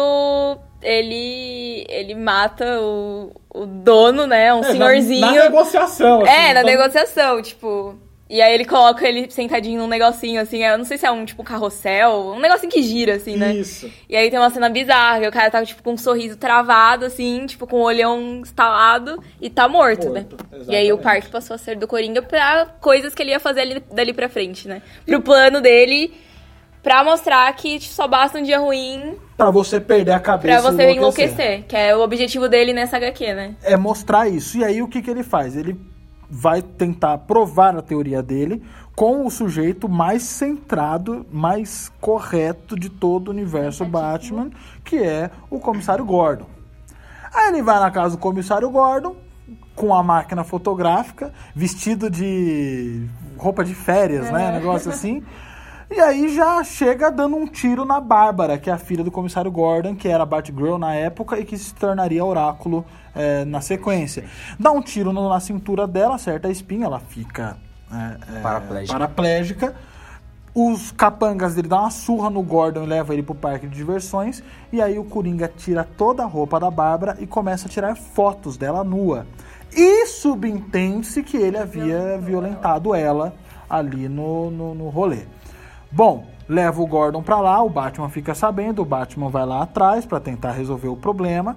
[0.83, 4.53] ele ele mata o, o dono, né?
[4.55, 5.21] Um senhorzinho.
[5.21, 6.23] Na, na negociação.
[6.23, 7.95] assim, É, na então- negociação, tipo.
[8.31, 11.25] E aí ele coloca ele sentadinho num negocinho, assim, eu não sei se é um
[11.25, 13.55] tipo carrossel, um negocinho que gira, assim, né?
[13.55, 13.91] Isso.
[14.09, 17.07] E aí tem uma cena bizarra, que o cara tá, tipo, com um sorriso travado,
[17.07, 20.27] assim, tipo, com o olhão estalado e tá morto, Morto, né?
[20.69, 21.03] E aí o exatamente.
[21.03, 24.29] parque passou a ser do Coringa pra coisas que ele ia fazer ali, dali pra
[24.29, 24.83] frente, né?
[25.07, 26.13] Pro plano dele,
[26.83, 30.91] pra mostrar que só basta um dia ruim Pra você perder a cabeça pra você
[30.91, 31.65] enlouquecer.
[31.69, 33.55] Que é o objetivo dele nessa HQ, né?
[33.63, 34.59] é mostrar isso.
[34.59, 35.57] E aí o que, que ele faz?
[35.57, 35.77] Ele
[36.31, 38.63] vai tentar provar a teoria dele
[38.95, 44.51] com o sujeito mais centrado, mais correto de todo o universo Batman,
[44.85, 46.47] que é o comissário Gordon.
[47.33, 49.17] Aí ele vai na casa do comissário Gordon
[49.75, 54.51] com a máquina fotográfica, vestido de roupa de férias, né?
[54.53, 55.23] Negócio assim.
[55.91, 59.51] E aí já chega dando um tiro na Bárbara, que é a filha do comissário
[59.51, 62.85] Gordon, que era Batgirl na época e que se tornaria Oráculo
[63.19, 64.25] é, na sequência.
[64.59, 67.57] Dá um tiro na cintura dela, acerta a espinha, ela fica
[67.93, 68.93] é, é, Paraplégica.
[68.93, 69.75] paraplégica.
[70.55, 74.43] Os capangas dele dão uma surra no Gordon e leva ele pro parque de diversões.
[74.73, 78.57] E aí o Coringa tira toda a roupa da Bárbara e começa a tirar fotos
[78.57, 79.27] dela nua.
[79.73, 83.35] E subentende-se que ele havia violentado ela
[83.69, 85.27] ali no, no, no rolê.
[85.93, 90.07] Bom, leva o Gordon pra lá, o Batman fica sabendo, o Batman vai lá atrás
[90.07, 91.57] pra tentar resolver o problema.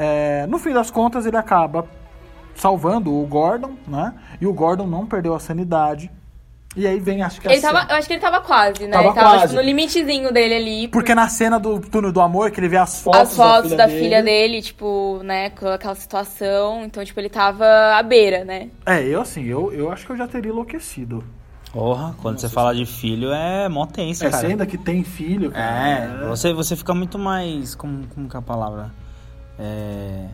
[0.00, 1.84] É, no fim das contas, ele acaba
[2.54, 4.14] salvando o Gordon, né?
[4.40, 6.10] E o Gordon não perdeu a sanidade.
[6.76, 8.84] E aí vem, acho que a Ele cena- tava, eu acho que ele tava quase,
[8.86, 8.92] né?
[8.92, 9.42] Tava ele tava quase.
[9.48, 10.88] tipo, no limitezinho dele ali.
[10.88, 13.88] Porque na cena do Túnel do Amor, que ele vê as fotos, as fotos da,
[13.88, 14.48] filha, dele.
[14.48, 16.84] dele, tipo, né, com aquela situação.
[16.84, 17.64] Então, tipo, ele tava
[17.96, 18.68] à beira, né?
[18.86, 21.24] É, eu assim, eu, eu acho que eu já teria enlouquecido.
[21.72, 24.40] Porra, quando você fala de filho é mó tenso, É, cara.
[24.42, 25.88] você ainda que tem filho, cara.
[26.24, 27.74] É, você, você fica muito mais.
[27.74, 28.90] Como, como que é a palavra?
[29.58, 30.26] É.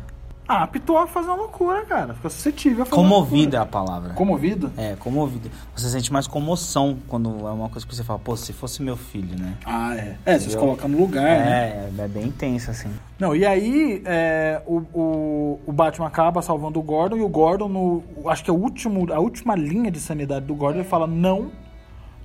[0.47, 2.13] Ah, aptou a fazer uma loucura, cara.
[2.13, 4.13] Fica suscetível a fazer Comovida é a palavra.
[4.13, 4.71] Comovido?
[4.77, 5.51] É, comovido.
[5.75, 8.97] Você sente mais comoção quando é uma coisa que você fala, pô, se fosse meu
[8.97, 9.55] filho, né?
[9.65, 10.17] Ah, é.
[10.27, 11.91] É, você se coloca no lugar, né?
[11.99, 12.91] É, é bem intenso, assim.
[13.19, 17.69] Não, e aí é, o, o, o Batman acaba salvando o Gordon e o Gordon,
[17.69, 21.07] no, acho que é o último, a última linha de sanidade do Gordon, ele fala,
[21.07, 21.51] não,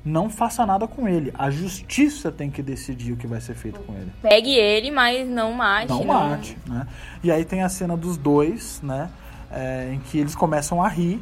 [0.03, 1.33] não faça nada com ele.
[1.37, 4.11] A justiça tem que decidir o que vai ser feito com ele.
[4.21, 5.89] Pegue ele, mas não mate.
[5.89, 6.87] Não mate, né?
[7.23, 9.09] E aí tem a cena dos dois, né?
[9.51, 11.21] é, em que eles começam a rir.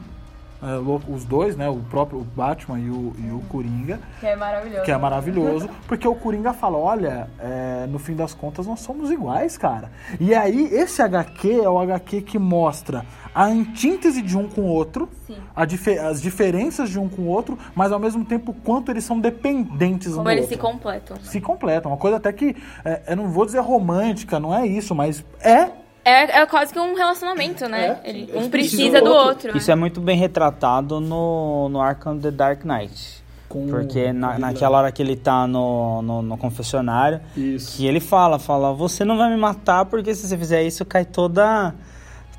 [0.62, 1.70] É, os dois, né?
[1.70, 4.00] O próprio Batman e o, e o Coringa.
[4.20, 4.84] Que é maravilhoso.
[4.84, 9.12] Que é maravilhoso, porque o Coringa fala: olha, é, no fim das contas nós somos
[9.12, 9.92] iguais, cara.
[10.20, 14.66] E aí, esse HQ é o HQ que mostra a antítese de um com o
[14.68, 15.38] outro, Sim.
[15.56, 18.90] a dife- as diferenças de um com o outro, mas ao mesmo tempo o quanto
[18.92, 20.56] eles são dependentes um Como do eles outro.
[20.56, 21.18] se completam.
[21.22, 21.92] Se completam.
[21.92, 25.70] Uma coisa até que, é, eu não vou dizer romântica, não é isso, mas é.
[26.10, 28.00] É, é quase que um relacionamento, né?
[28.04, 29.28] É, Ele- um precisa do outro.
[29.48, 29.58] outro.
[29.58, 33.24] Isso é muito bem retratado no, no Arkham The Dark Knight.
[33.50, 37.78] Com Porque na, o naquela hora que ele tá no, no, no confessionário, Isso.
[37.78, 41.06] que ele fala, fala, você não vai me matar porque se você fizer isso cai
[41.06, 41.74] toda.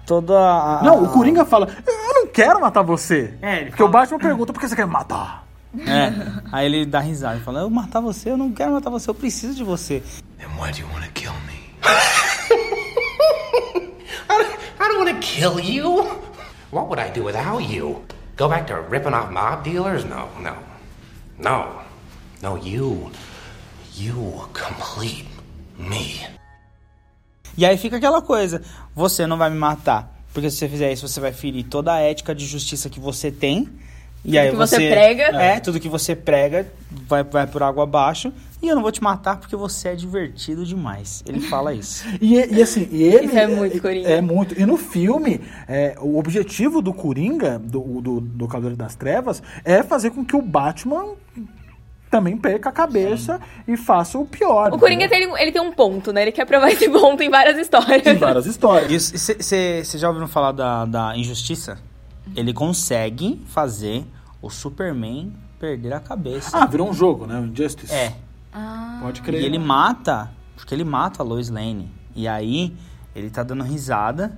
[0.06, 0.82] Toda a.
[0.82, 3.34] Não, o Coringa fala: eu não quero matar você.
[3.42, 5.44] É, ele Porque o fala- Batman pergunta: por que você quer me matar?
[5.86, 6.12] É.
[6.50, 9.14] Aí ele dá risada e fala, eu matar você, eu não quero matar você, eu
[9.14, 10.02] preciso de você.
[10.38, 11.58] Then why do you want to kill me?
[14.80, 16.04] I don't, want to kill you.
[16.70, 18.04] What would I do without you?
[18.36, 20.04] Go back to ripping off mob dealers?
[20.04, 20.54] No, no.
[21.38, 21.80] No.
[22.42, 23.10] No, you.
[23.94, 25.26] You complete
[25.76, 26.26] me.
[27.56, 28.62] E aí fica aquela coisa,
[28.94, 31.98] você não vai me matar, porque se você fizer isso, você vai ferir toda a
[31.98, 33.68] ética de justiça que você tem.
[34.24, 35.24] E aí que você prega.
[35.36, 38.32] É, tudo que você prega vai, vai por água abaixo.
[38.60, 41.22] E eu não vou te matar porque você é divertido demais.
[41.26, 42.04] Ele fala isso.
[42.20, 43.26] E, e assim, e ele.
[43.26, 44.08] Isso é muito Coringa.
[44.08, 44.60] É muito.
[44.60, 49.82] E no filme, é, o objetivo do Coringa, do, do, do Cavaleiro das Trevas, é
[49.82, 51.14] fazer com que o Batman
[52.10, 54.72] também perca a cabeça e faça o pior.
[54.72, 56.22] O Coringa tem, ele tem um ponto, né?
[56.22, 58.02] Ele quer provar esse ponto em várias histórias.
[58.02, 59.12] Tem várias histórias.
[59.12, 61.78] Você já ouviram falar da, da injustiça?
[62.34, 64.04] Ele consegue fazer
[64.42, 66.56] o Superman perder a cabeça.
[66.56, 67.38] Ah, virou um jogo, né?
[67.40, 67.92] O Injustice.
[67.92, 68.14] É.
[69.00, 69.42] Pode crer.
[69.42, 71.90] E ele mata, porque ele mata a Lois Lane.
[72.14, 72.74] E aí,
[73.14, 74.36] ele tá dando risada,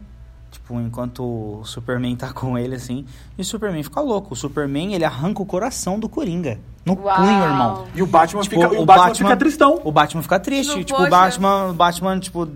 [0.51, 3.07] tipo, enquanto o Superman tá com ele, assim.
[3.38, 4.35] E o Superman fica louco.
[4.35, 6.59] O Superman, ele arranca o coração do Coringa.
[6.85, 7.16] No Uau.
[7.16, 7.87] punho, irmão.
[7.94, 9.81] E o Batman, Tipo, fica, e o Batman, fica tristão.
[9.85, 10.70] O Batman fica triste.
[10.73, 12.49] Tipo, Tipo, o Batman, o Batman, tipo.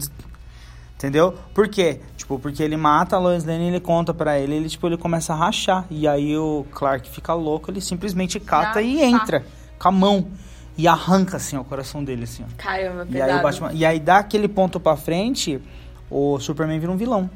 [0.96, 1.34] Entendeu?
[1.52, 2.00] Por quê?
[2.16, 4.96] Tipo, porque ele mata a Lois Lane e ele conta pra ele, ele, tipo, ele
[4.96, 5.84] começa a rachar.
[5.90, 9.04] E aí o Clark fica louco, ele simplesmente cata Ah, e tá.
[9.04, 9.44] entra
[9.78, 10.26] com a mão.
[10.76, 12.46] E arranca, assim, ó, o coração dele, assim, ó.
[12.56, 15.60] Caramba, E aí, o Batman, e aí dá aquele ponto pra frente,
[16.10, 17.30] o Superman vira um vilão.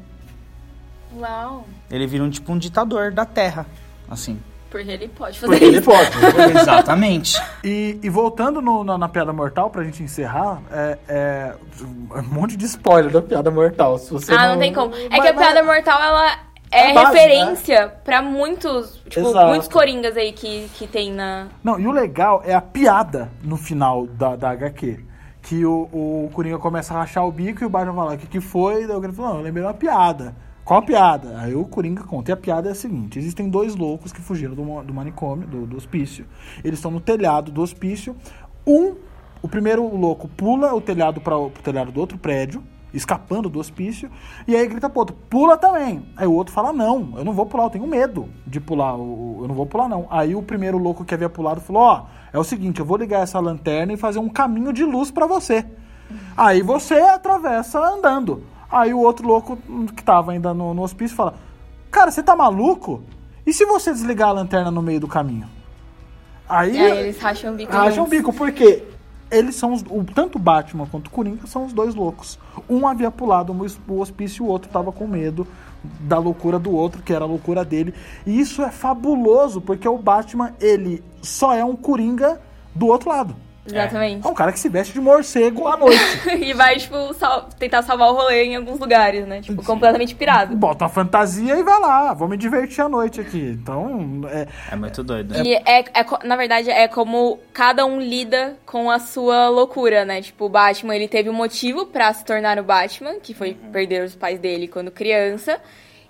[1.17, 1.65] Uau.
[1.89, 3.65] Ele vira um tipo um ditador da Terra.
[4.09, 4.39] Assim.
[4.69, 5.85] Porque ele pode fazer Porque ele isso.
[5.89, 6.09] pode.
[6.59, 7.41] Exatamente.
[7.63, 11.55] E, e voltando no- na, na Piada Mortal, pra gente encerrar, é, é
[12.19, 13.97] um monte de spoiler da Piada Mortal.
[13.97, 14.93] Se você Ah, não tem como.
[14.93, 16.37] É Mas- que a mas- Piada Mortal, ela
[16.71, 19.47] é, É base, referência pra muitos, tipo, Exato.
[19.47, 21.47] muitos coringas aí que, que tem na...
[21.63, 25.05] Não, e o legal é a piada no final da, da HQ.
[25.41, 28.27] Que o, o Coringa começa a rachar o bico e o Batman fala, o que,
[28.27, 28.85] que foi?
[28.85, 30.35] Daí o cara fala, não, eu lembrei uma piada.
[30.69, 31.39] Qual a piada?
[31.39, 32.29] Aí o Coringa conta.
[32.29, 35.65] E a piada é a seguinte: existem dois loucos que fugiram do, do manicômio, do,
[35.65, 36.27] do hospício.
[36.63, 38.15] Eles estão no telhado do hospício.
[38.67, 38.93] Um,
[39.41, 42.63] o primeiro louco pula o telhado para o telhado do outro prédio.
[42.93, 44.09] Escapando do hospício,
[44.47, 46.05] e aí grita pro outro, pula também.
[46.17, 49.45] Aí o outro fala, não, eu não vou pular, eu tenho medo de pular, eu
[49.47, 50.07] não vou pular não.
[50.09, 53.21] Aí o primeiro louco que havia pulado falou, ó, é o seguinte, eu vou ligar
[53.21, 55.65] essa lanterna e fazer um caminho de luz para você.
[56.35, 58.43] Aí você atravessa andando.
[58.71, 59.57] Aí o outro louco
[59.95, 61.35] que tava ainda no, no hospício fala,
[61.89, 63.03] cara, você tá maluco?
[63.45, 65.47] E se você desligar a lanterna no meio do caminho?
[66.47, 67.71] Aí, aí eles racham o bico.
[67.71, 68.83] Racham o bico, porque
[69.31, 72.39] eles são os, o, tanto Batman quanto Coringa são os dois loucos.
[72.69, 75.47] Um havia pulado o hos- o hospício o outro tava com medo
[76.01, 77.93] da loucura do outro, que era a loucura dele.
[78.25, 82.41] E isso é fabuloso, porque o Batman, ele só é um Coringa
[82.75, 83.35] do outro lado.
[83.75, 84.25] Exatamente.
[84.25, 85.99] É um cara que se veste de morcego à noite.
[86.41, 89.41] e vai, tipo, sal- tentar salvar o rolê em alguns lugares, né?
[89.41, 90.55] Tipo, completamente pirado.
[90.55, 93.57] Bota a fantasia e vai lá, vou me divertir à noite aqui.
[93.61, 95.35] Então, é, É muito doido.
[95.45, 100.21] E é, é na verdade, é como cada um lida com a sua loucura, né?
[100.21, 104.03] Tipo, o Batman, ele teve um motivo pra se tornar o Batman, que foi perder
[104.03, 105.59] os pais dele quando criança.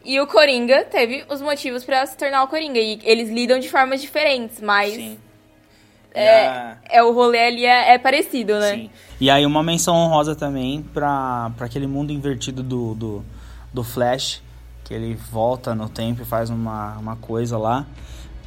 [0.03, 2.79] E o Coringa teve os motivos pra se tornar o Coringa.
[2.79, 5.19] E eles lidam de formas diferentes, mas Sim.
[6.13, 8.75] É, é o rolê ali é, é parecido, né?
[8.75, 8.89] Sim.
[9.19, 13.25] E aí uma menção honrosa também pra, pra aquele mundo invertido do, do,
[13.73, 14.41] do Flash,
[14.83, 17.85] que ele volta no tempo e faz uma, uma coisa lá.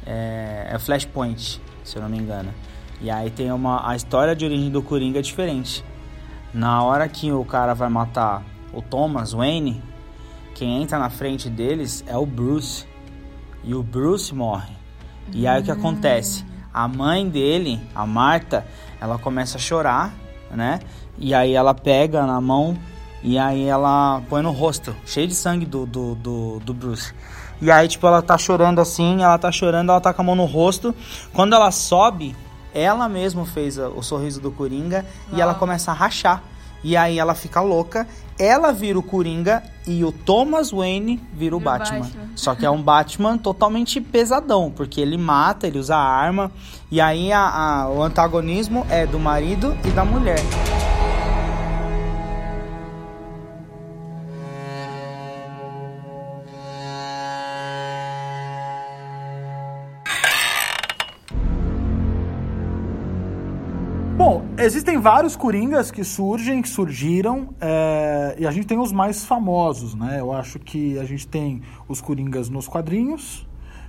[0.05, 2.53] É, é Flashpoint, se eu não me engano.
[3.01, 3.89] E aí tem uma.
[3.89, 5.83] A história de origem do Coringa é diferente.
[6.53, 9.81] Na hora que o cara vai matar o Thomas Wayne,
[10.53, 12.85] quem entra na frente deles é o Bruce.
[13.63, 14.73] E o Bruce morre.
[15.31, 16.45] E aí o que acontece?
[16.73, 18.65] A mãe dele, a Marta,
[18.99, 20.13] ela começa a chorar,
[20.49, 20.79] né?
[21.17, 22.77] E aí ela pega na mão
[23.21, 27.13] e aí ela põe no rosto, cheio de sangue do, do, do, do Bruce.
[27.61, 30.35] E aí, tipo, ela tá chorando assim, ela tá chorando, ela tá com a mão
[30.35, 30.93] no rosto.
[31.31, 32.35] Quando ela sobe,
[32.73, 36.43] ela mesma fez o sorriso do Coringa e ela começa a rachar.
[36.83, 38.05] E aí ela fica louca,
[38.37, 41.99] ela vira o Coringa e o Thomas Wayne vira o Batman.
[42.01, 42.23] Batman.
[42.35, 46.51] Só que é um Batman totalmente pesadão, porque ele mata, ele usa arma,
[46.91, 47.39] e aí a-
[47.83, 50.39] a- o antagonismo é do marido e da mulher.
[64.63, 69.93] Existem vários Coringas que surgem, que surgiram, é, e a gente tem os mais famosos,
[69.95, 70.19] né?
[70.19, 73.47] Eu acho que a gente tem os Coringas nos quadrinhos.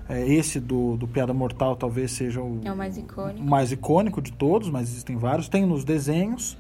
[0.09, 3.43] é, esse do, do Piada Mortal talvez seja o, É o mais icônico.
[3.47, 5.49] mais icônico de todos, mas existem vários.
[5.49, 6.57] Tem nos desenhos,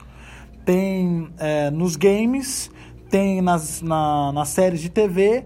[0.65, 2.71] tem é, nos games,
[3.11, 5.45] tem nas, na- nas séries de TV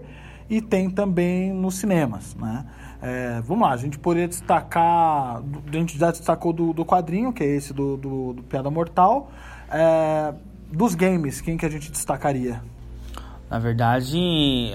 [0.49, 2.65] e tem também nos cinemas, né?
[3.01, 7.43] É, vamos lá, a gente poderia destacar, a gente já destacou do, do quadrinho, que
[7.43, 9.31] é esse do, do, do Piada Mortal.
[9.71, 10.33] É,
[10.71, 12.61] dos games, quem que a gente destacaria?
[13.49, 14.17] Na verdade,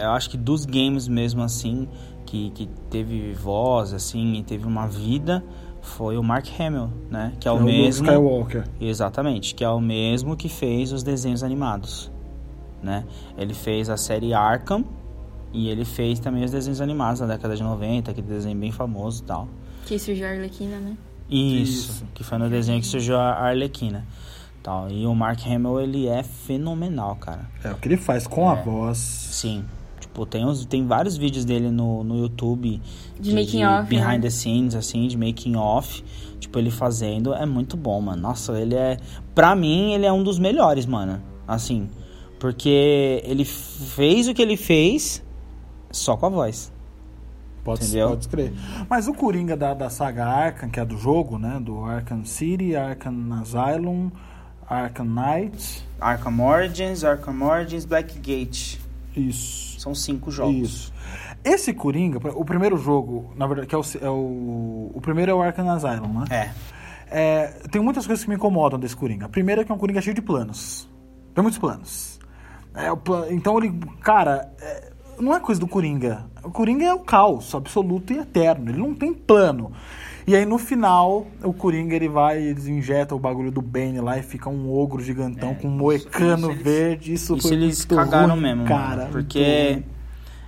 [0.01, 1.87] eu acho que dos games mesmo assim,
[2.25, 5.45] que, que teve voz, assim, e teve uma vida,
[5.83, 7.35] foi o Mark Hamill, né?
[7.39, 8.07] Que é o É Luke mesmo.
[8.07, 8.64] Skywalker.
[8.81, 12.11] Exatamente, que é o mesmo que fez os desenhos animados,
[12.83, 13.05] né?
[13.37, 14.85] Ele fez a série Arkham
[15.55, 19.22] e ele fez também os desenhos animados da década de 90, aquele desenho bem famoso
[19.22, 19.48] e tal.
[19.86, 20.96] Que surgiu a Arlequina, né?
[21.30, 22.05] Isso, Isso.
[22.12, 24.05] que foi no desenho que surgiu a Arlequina.
[24.62, 24.90] Tal.
[24.90, 27.48] E o Mark Hamill, ele é fenomenal, cara.
[27.62, 28.62] É, o que ele faz com a É.
[28.62, 28.98] voz.
[28.98, 29.64] Sim.
[30.00, 32.80] Tipo, tem, uns, tem vários vídeos dele no, no YouTube.
[33.20, 34.20] De making off, Behind né?
[34.20, 36.02] the scenes, assim, de making off.
[36.40, 37.34] Tipo, ele fazendo.
[37.34, 38.20] É muito bom, mano.
[38.22, 38.96] Nossa, ele é...
[39.34, 41.22] Pra mim, ele é um dos melhores, mano.
[41.46, 41.88] Assim.
[42.38, 45.24] Porque ele fez o que ele fez
[45.95, 46.72] só com a voz.
[47.64, 48.11] Pode, Entendeu?
[48.11, 48.53] pode crer.
[48.90, 51.59] Mas o Coringa da, da saga Arkham, que é do jogo, né?
[51.59, 54.11] Do Arkham City, Arkham Asylum,
[54.68, 55.88] Arkham Knight.
[55.99, 58.80] Arkham Origins, Arkham Origins, Blackgate.
[59.16, 59.80] Isso.
[59.80, 60.55] São cinco jogos.
[60.55, 60.92] Isso.
[61.42, 64.90] Esse Coringa, o primeiro jogo, na verdade, que é o, é o.
[64.95, 66.24] O primeiro é o Arkham Asylum, né?
[66.30, 66.51] É.
[67.16, 69.26] É, tem muitas coisas que me incomodam desse Coringa.
[69.26, 70.88] A primeira é que é um Coringa cheio de planos.
[71.34, 72.18] Tem muitos planos.
[72.74, 72.88] É,
[73.32, 73.78] então ele.
[74.01, 76.24] Cara, é, não é coisa do Coringa.
[76.42, 78.70] O Coringa é o caos absoluto e eterno.
[78.70, 79.72] Ele não tem plano.
[80.26, 84.00] E aí no final, o Coringa ele vai e eles injetam o bagulho do Bane
[84.00, 87.12] lá e fica um ogro gigantão com um moecano isso verde.
[87.12, 89.06] Isso, Isso foi eles cagaram ruim, mesmo, cara.
[89.12, 89.82] Porque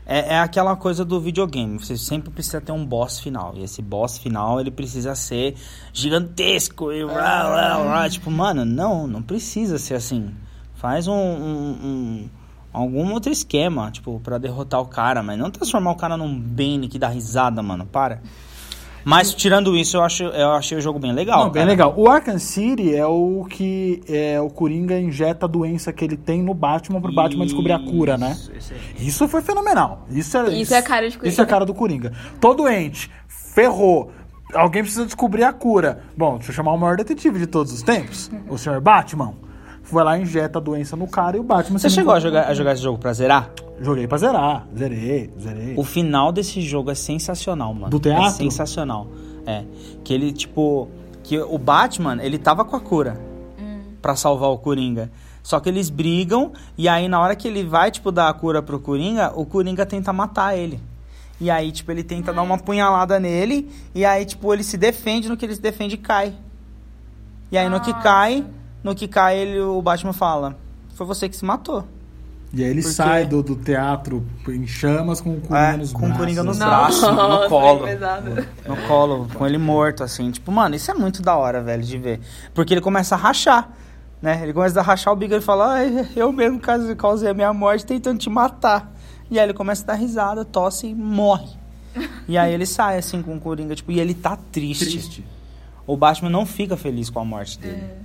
[0.06, 1.78] é, é aquela coisa do videogame.
[1.78, 3.52] Você sempre precisa ter um boss final.
[3.54, 5.54] E esse boss final, ele precisa ser
[5.92, 8.08] gigantesco e rá.
[8.08, 10.30] Tipo, mano, não, não precisa ser assim.
[10.74, 11.12] Faz um...
[11.12, 12.30] um- um-
[12.76, 15.22] algum outro esquema, tipo, pra derrotar o cara.
[15.22, 17.86] Mas não transformar o cara num Bane que dá risada, mano.
[17.86, 18.20] Para.
[19.02, 21.44] Mas tirando isso, eu, acho, eu achei o jogo bem legal.
[21.44, 21.70] Não, bem cara.
[21.70, 21.94] legal.
[21.96, 26.42] O Arkham City é o que é, o Coringa injeta a doença que ele tem
[26.42, 28.32] no Batman pro Batman descobrir a cura, né?
[28.32, 28.74] Isso, isso.
[28.98, 30.04] Isso foi fenomenal.
[30.10, 31.32] Isso é, Isso é a cara de Coringa.
[31.32, 32.12] Isso é a cara do Coringa.
[32.40, 34.10] Tô doente, ferrou.
[34.52, 36.02] Alguém precisa descobrir a cura.
[36.16, 39.34] Bom, deixa eu chamar o maior detetive de todos os tempos, o senhor Batman.
[39.86, 41.78] Foi lá, injeta a doença no cara e o Batman...
[41.78, 43.50] Você se chegou a jogar, a jogar esse jogo pra zerar?
[43.80, 44.66] Joguei pra zerar.
[44.76, 45.74] Zerei, zerei.
[45.76, 47.88] O final desse jogo é sensacional, mano.
[47.88, 48.24] Do teatro?
[48.24, 49.06] É sensacional.
[49.46, 49.62] É.
[50.02, 50.88] Que ele, tipo.
[51.22, 53.20] Que o Batman, ele tava com a cura
[54.02, 55.10] pra salvar o Coringa.
[55.42, 58.60] Só que eles brigam e aí na hora que ele vai, tipo, dar a cura
[58.60, 60.80] pro Coringa, o Coringa tenta matar ele.
[61.40, 65.28] E aí, tipo, ele tenta dar uma punhalada nele e aí, tipo, ele se defende,
[65.28, 66.34] no que ele se defende, cai.
[67.52, 68.44] E aí no que cai,
[68.86, 70.56] no que cai, ele, o Batman fala:
[70.94, 71.84] Foi você que se matou.
[72.54, 75.92] E aí ele Porque- sai do, do teatro em chamas com o Coringa É, nos
[75.92, 76.18] com o braços.
[76.18, 77.80] Coringa nos braços, no colo.
[77.84, 78.46] pesado.
[78.66, 80.30] no colo, com ele morto, assim.
[80.30, 82.20] Tipo, mano, isso é muito da hora, velho, de ver.
[82.54, 83.70] Porque ele começa a rachar,
[84.22, 84.40] né?
[84.42, 87.34] Ele começa a rachar o bico e ele fala, ai, eu mesmo causei- causei a
[87.34, 88.90] minha morte tentando te matar.
[89.30, 91.48] E aí ele começa a dar risada, tosse e morre.
[92.28, 94.84] E aí ele sai, assim, com o Coringa, tipo, e ele tá triste.
[94.86, 95.24] Triste.
[95.86, 97.76] O Batman não fica feliz com a morte dele.
[97.82, 97.96] É,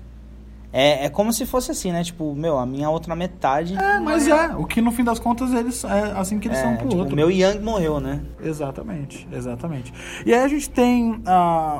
[0.74, 2.04] é como se fosse assim, né?
[2.04, 3.76] Tipo, meu, a minha outra metade...
[3.78, 4.56] É, mas é.
[4.56, 7.00] O que no fim das contas eles é assim que eles é, são pro tipo,
[7.02, 7.14] outro.
[7.14, 8.22] o meu Yang morreu, né?
[8.42, 9.94] Exatamente, exatamente.
[10.26, 11.22] E aí a gente tem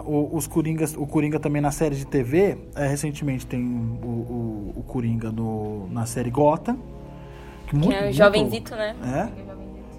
[0.06, 2.58] o- os Coringas, o Coringa também na série de TV.
[2.76, 6.76] É, recentemente tem o, o, o Coringa no, na série Gotham.
[7.68, 8.96] Que, Que muito- é o jovenzito, né?
[9.06, 9.30] É.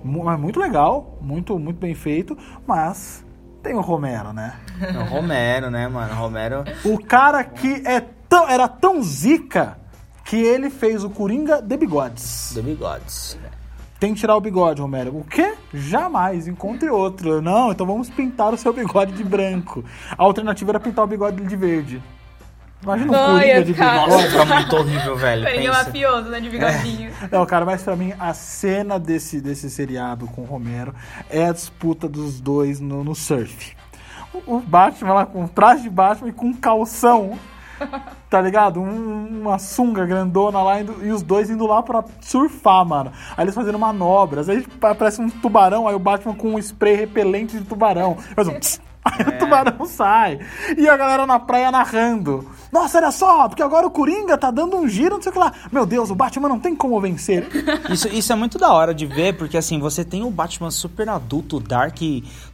[0.05, 2.37] mas muito legal, muito, muito bem feito.
[2.67, 3.25] Mas
[3.63, 4.55] tem o Romero, né?
[5.01, 6.13] O Romero, né, mano?
[6.13, 6.65] O Romero...
[6.85, 9.77] O cara que é tão, era tão zica
[10.25, 12.53] que ele fez o Coringa de bigodes.
[12.55, 13.39] The Bigodes.
[14.01, 15.15] Tem que tirar o bigode, Romero.
[15.19, 15.55] O quê?
[15.73, 16.49] Jamais.
[16.49, 17.43] Encontre outro.
[17.43, 19.85] Não, então vamos pintar o seu bigode de branco.
[20.17, 22.03] A alternativa era pintar o bigode de verde.
[22.83, 24.31] Imagina um Ai, Coringa ia de ficar- Nossa, bigode.
[24.31, 25.45] fica muito horrível, velho.
[25.45, 25.85] Coringa Pensa.
[25.85, 26.41] mafioso, né?
[26.41, 27.13] De bigodinho.
[27.31, 30.95] Não, cara, mas pra mim a cena desse, desse seriado com o Romero
[31.31, 33.77] é a disputa dos dois no, no surf.
[34.35, 37.39] O, o Batman lá com traje de Batman e com calção,
[38.31, 38.81] tá ligado?
[38.81, 43.11] Um- uma sunga grandona lá indo- e os dois indo lá pra surfar, mano.
[43.37, 47.59] Aí eles fazendo manobras, aí parece um tubarão, aí o Batman com um spray repelente
[47.59, 48.17] de tubarão.
[49.05, 50.39] Aí o tubarão sai.
[50.77, 52.49] E a galera na praia narrando.
[52.71, 55.39] Nossa, olha só, porque agora o Coringa tá dando um giro, não sei o que
[55.39, 55.53] lá.
[55.71, 57.47] Meu Deus, o Batman não tem como vencer.
[57.91, 61.09] Isso, isso é muito da hora de ver, porque assim, você tem o Batman super
[61.09, 61.99] adulto, Dark,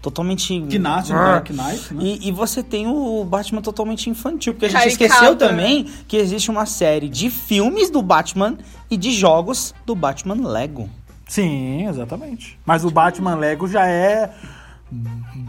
[0.03, 0.61] totalmente.
[0.69, 2.03] Que nasce no Dark Knight, né?
[2.03, 5.37] E, e você tem o Batman totalmente infantil, porque a gente Caricato, esqueceu né?
[5.37, 8.57] também que existe uma série de filmes do Batman
[8.91, 10.89] e de jogos do Batman Lego.
[11.29, 12.59] Sim, exatamente.
[12.65, 14.33] Mas o Batman Lego já é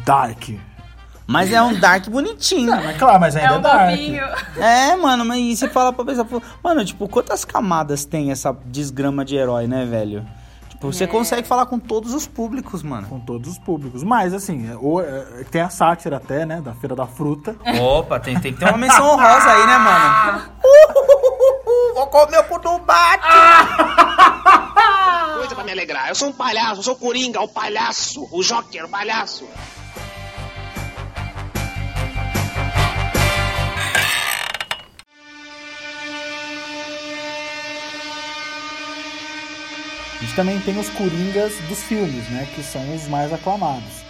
[0.06, 0.50] dark.
[1.30, 2.73] Mas é um Dark bonitinho.
[2.73, 3.89] É claro, mas ainda É é, um dark.
[3.91, 4.23] bobinho.
[4.57, 6.25] É, mano, mas e você fala pra pensar,
[6.63, 10.25] mano, tipo, quantas camadas tem essa desgrama de herói, né, velho?
[10.69, 13.05] Tipo, você consegue falar com todos os públicos, mano.
[13.07, 14.01] Com todos os públicos.
[14.03, 16.61] Mas, assim, é, o- é, tem a sátira até, né?
[16.61, 17.55] Da Feira da Fruta.
[17.80, 20.49] Opa, tem, tem que ter uma menção honrosa aí, né, mano?
[20.63, 22.69] Uh, vou comer o cu do!
[25.38, 26.09] Coisa pra me alegrar.
[26.09, 29.45] Eu sou um palhaço, eu sou o Coringa, o palhaço, o Joker, o palhaço.
[40.30, 42.47] Gente também tem os Coringas dos filmes, né?
[42.53, 44.03] Que são os mais aclamados.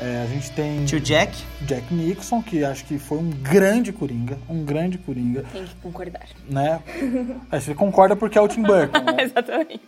[0.00, 1.36] É, a gente tem Tio Jack?
[1.62, 4.38] Jack Nixon, que acho que foi um grande Coringa.
[4.48, 6.26] Um grande Coringa, Tem que concordar.
[6.48, 6.80] né?
[7.50, 8.98] Aí você concorda porque é o Tim Burton.
[9.02, 9.16] né?
[9.24, 9.80] Exatamente.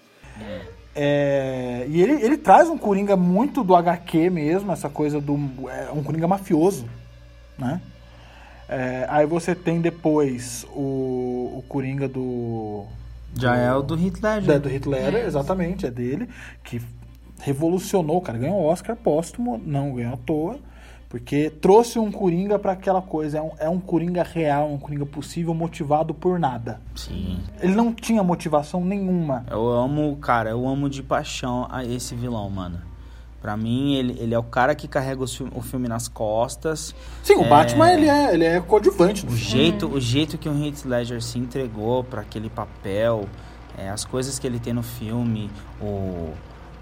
[0.95, 5.39] É, e ele, ele traz um Coringa muito do HQ mesmo, essa coisa do.
[5.71, 6.87] É, um Coringa mafioso,
[7.57, 7.81] né?
[8.69, 12.85] É, aí você tem depois o, o Coringa do.
[13.35, 14.61] Já é o do da- Ledger.
[14.61, 16.29] do Hitler, exatamente, é dele,
[16.65, 16.81] que
[17.41, 20.59] revolucionou, cara, ganhou o Oscar póstumo, não ganhou à toa,
[21.09, 25.07] porque trouxe um Coringa pra aquela coisa, é um, é um Coringa real, um Coringa
[25.07, 26.81] possível, motivado por nada.
[26.95, 27.39] Sim.
[27.61, 29.45] Ele não tinha motivação nenhuma.
[29.51, 32.79] Eu amo, cara, eu amo de paixão a esse vilão, mano.
[33.41, 36.95] Pra mim, ele, ele é o cara que carrega os fi- o filme nas costas.
[37.23, 37.49] Sim, o É.
[37.49, 39.39] Batman, ele é, ele é coadjuvante O filme.
[39.43, 43.27] jeito, o jeito que o Heath Ledger se entregou pra aquele papel,
[43.79, 46.33] é, as coisas que ele tem no filme, o,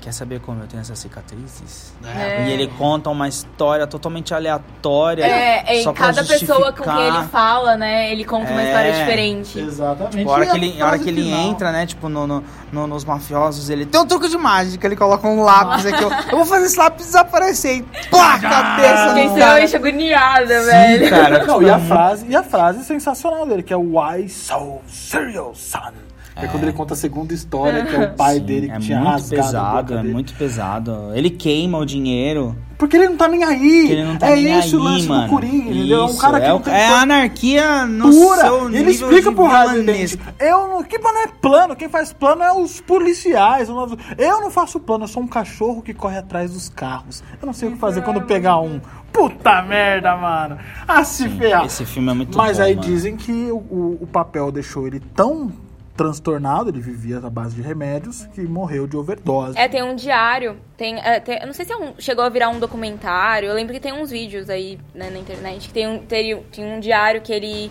[0.00, 1.92] quer saber como eu tenho essas cicatrizes?
[2.04, 2.46] É.
[2.48, 5.24] E ele conta uma história totalmente aleatória.
[5.24, 8.10] É, é, só pra cada pessoa com quem ele fala, né?
[8.12, 8.66] Ele conta uma É.
[8.66, 9.58] história diferente.
[9.58, 10.18] Exatamente.
[10.18, 11.40] Tipo, a hora que ele, a hora que ele final?
[11.48, 14.96] entra, né, tipo, no, no- no- nos mafiosos, ele tem um truque de mágica, ele
[14.96, 19.28] coloca um lápis aqui, eu, eu vou fazer esse lápis desaparecer e pá, cabeça Fiquei
[19.28, 19.64] do cara.
[19.64, 21.10] extremamente agoniada, velho.
[21.10, 24.28] cara, Não, tipo, e a é frase, e a frase sensacional dele, que é Why
[24.28, 25.92] so serious, son?
[26.40, 28.78] É, quando ele conta a segunda história, que é o pai Sim, dele que é
[28.78, 30.96] tinha muito rasgado a pesado, é muito pesado.
[31.14, 32.56] Ele queima o dinheiro.
[32.78, 33.90] Porque ele não tá nem aí.
[33.90, 35.24] Ele tá é nem esse o aí, lance mano.
[35.24, 36.00] do Coringa, entendeu?
[36.00, 37.02] É um cara que é, não o- tem é plano.
[37.02, 38.40] anarquia no pura.
[38.40, 40.22] seu Ele explica pro vilanesco.
[40.38, 40.68] Eu.
[40.88, 41.74] Que mano é plano?
[41.74, 43.68] Quem faz plano é os policiais.
[43.68, 47.22] Eu não faço plano, eu sou um cachorro que corre atrás dos carros.
[47.42, 48.80] Eu não sei o que fazer quando pegar um.
[49.12, 50.56] Puta merda, mano.
[50.86, 51.66] Ah, se ferrar.
[51.66, 52.86] Esse filme é muito Mas bom, aí mano.
[52.86, 55.50] dizem que o, o, o papel deixou ele tão
[55.98, 59.58] transtornado, ele vivia à base de remédios, que morreu de overdose.
[59.58, 62.28] É, tem um diário, tem, é, tem- eu não sei se é um- chegou a
[62.28, 65.88] virar um documentário, eu lembro que tem uns vídeos aí né, na internet, que tem
[65.88, 67.70] um, teria- tinha um diário que ele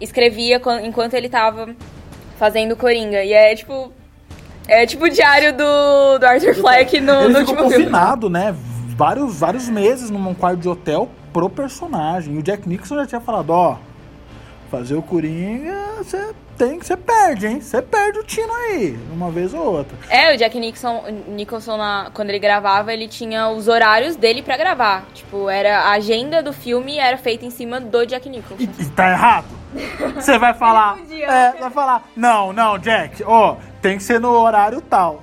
[0.00, 1.68] escrevia quan- enquanto ele tava
[2.38, 3.92] fazendo Coringa, e é tipo,
[4.66, 7.84] é tipo o diário do, do Arthur Fleck no, ele no ficou último filme.
[7.84, 8.54] confinado, né?
[8.96, 12.34] Vários, vários meses num quarto de hotel pro personagem.
[12.34, 13.76] E o Jack Nixon já tinha falado, ó,
[14.66, 17.60] fazer o Coringa, você tem que você perde, hein?
[17.60, 19.96] Você perde o tino aí, uma vez ou outra.
[20.08, 24.56] É, o Jack Nixon, Nicholson, na- quando ele gravava, ele tinha os horários dele pra
[24.56, 25.04] gravar.
[25.14, 28.56] Tipo, era a agenda do filme era feita em cima do Jack Nicholson.
[28.78, 29.46] E, e tá errado?
[30.14, 30.96] Você vai falar.
[30.96, 32.08] podia, é, vai falar.
[32.16, 35.22] Não, não, Jack, ó, tem que ser no horário tal.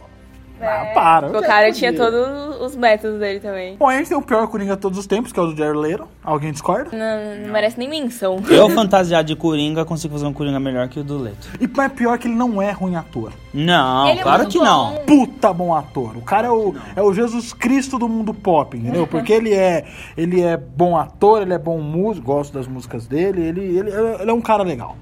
[0.63, 1.27] Ah, para.
[1.27, 1.73] O cara podia.
[1.73, 3.75] tinha todos os métodos dele também.
[3.77, 5.57] Bom, a gente tem o pior Coringa de todos os tempos, que é o do
[5.57, 6.07] Jared Leto.
[6.23, 6.89] Alguém discorda?
[6.95, 8.37] Não, não merece nem menção.
[8.49, 11.49] Eu, fantasiado de Coringa, consigo fazer um Coringa melhor que o do Leto.
[11.59, 13.33] E mas pior que ele não é ruim ator.
[13.53, 14.65] Não, Ele é claro muito que bom.
[14.65, 14.95] não.
[15.05, 16.17] puta bom ator.
[16.17, 19.05] O cara é o, é o Jesus Cristo do mundo pop, entendeu?
[19.05, 19.85] Porque ele é,
[20.17, 24.31] ele é bom ator, ele é bom músico, gosto das músicas dele, ele, ele, ele
[24.31, 24.95] é um cara legal.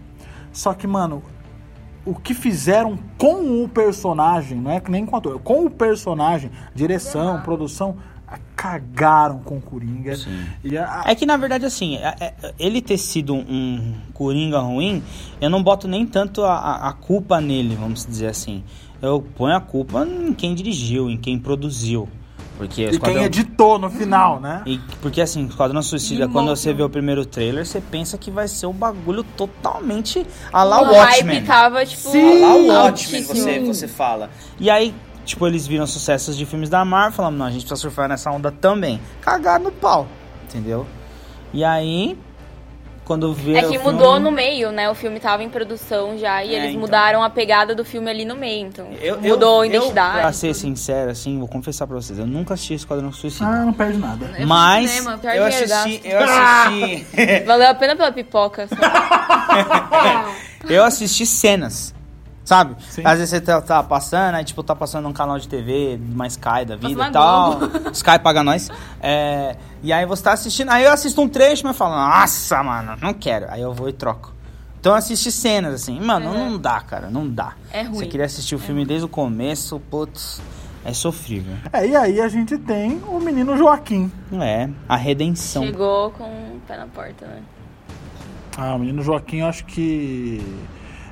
[0.52, 1.24] Só que, mano,
[2.06, 5.70] o que fizeram com o personagem, não é que nem com o ator, com o
[5.70, 7.96] personagem, direção, produção,
[8.56, 10.14] cagaram com o Coringa.
[10.64, 15.04] E a- É que na verdade, assim, é- é- ele ter sido um Coringa ruim,
[15.40, 18.64] eu não boto nem tanto a, a- a culpa nele, vamos dizer assim.
[19.02, 22.08] Eu ponho a culpa em quem dirigiu, em quem produziu.
[22.62, 24.62] Porque e quem editou no final, né?
[24.68, 28.30] E- porque assim, Esquadrão Suicida, E quando você vê o primeiro trailer, você pensa que
[28.30, 31.38] vai ser um bagulho totalmente a lá o Watchmen.
[31.38, 32.14] hype tava, tipo, A
[32.70, 34.30] lá Watchmen, você, você fala.
[34.60, 34.94] E aí,
[35.26, 38.30] tipo, eles viram sucessos de filmes da Marvel, falando, não, a gente precisa surfar nessa
[38.30, 39.02] onda também.
[39.22, 40.08] Cagar no pau,
[40.44, 40.86] entendeu?
[41.52, 42.16] E aí,
[43.12, 44.90] quando vê É que filme- mudou no meio, né?
[44.90, 46.80] O filme tava em produção já e É, eles então.
[46.80, 48.68] mudaram a pegada do filme ali no meio.
[48.68, 50.20] Então, Eu, eu- mudou a eu, identidade.
[50.22, 53.46] pra ser sincero, assim, vou confessar pra vocês, eu nunca assisti Esquadrão Suicida.
[53.50, 54.30] Ah, não perde nada.
[54.38, 58.70] Eu mas fui no cinema, pior eu assisti, eu assisti, Valeu a pena pela pipoca.
[60.70, 61.94] eu assisti cenas.
[62.44, 62.76] Sabe?
[62.90, 63.02] Sim.
[63.06, 66.28] Às vezes você tá, tá passando, aí tipo, tá passando um canal de TV, uma
[66.28, 67.60] Sky da vida e tal.
[67.94, 68.70] Sky paga nós.
[69.00, 72.64] É, e aí você tá assistindo, aí eu assisto um trecho, mas eu falo, nossa,
[72.64, 73.48] mano, não quero.
[73.50, 74.34] Aí eu vou e troco.
[74.80, 77.54] Então eu assisti cenas, assim, mano, não dá, cara, não dá.
[77.72, 78.00] É ruim.
[78.00, 80.42] Você queria assistir o filme desde o começo, putz,
[80.84, 81.56] é sofrível.
[81.72, 84.12] É, e aí a gente tem o menino Joaquim.
[84.42, 85.64] É, a redenção.
[85.66, 87.44] Chegou com o pé na porta, né?
[88.58, 90.42] Ah, o menino Joaquim, eu acho que.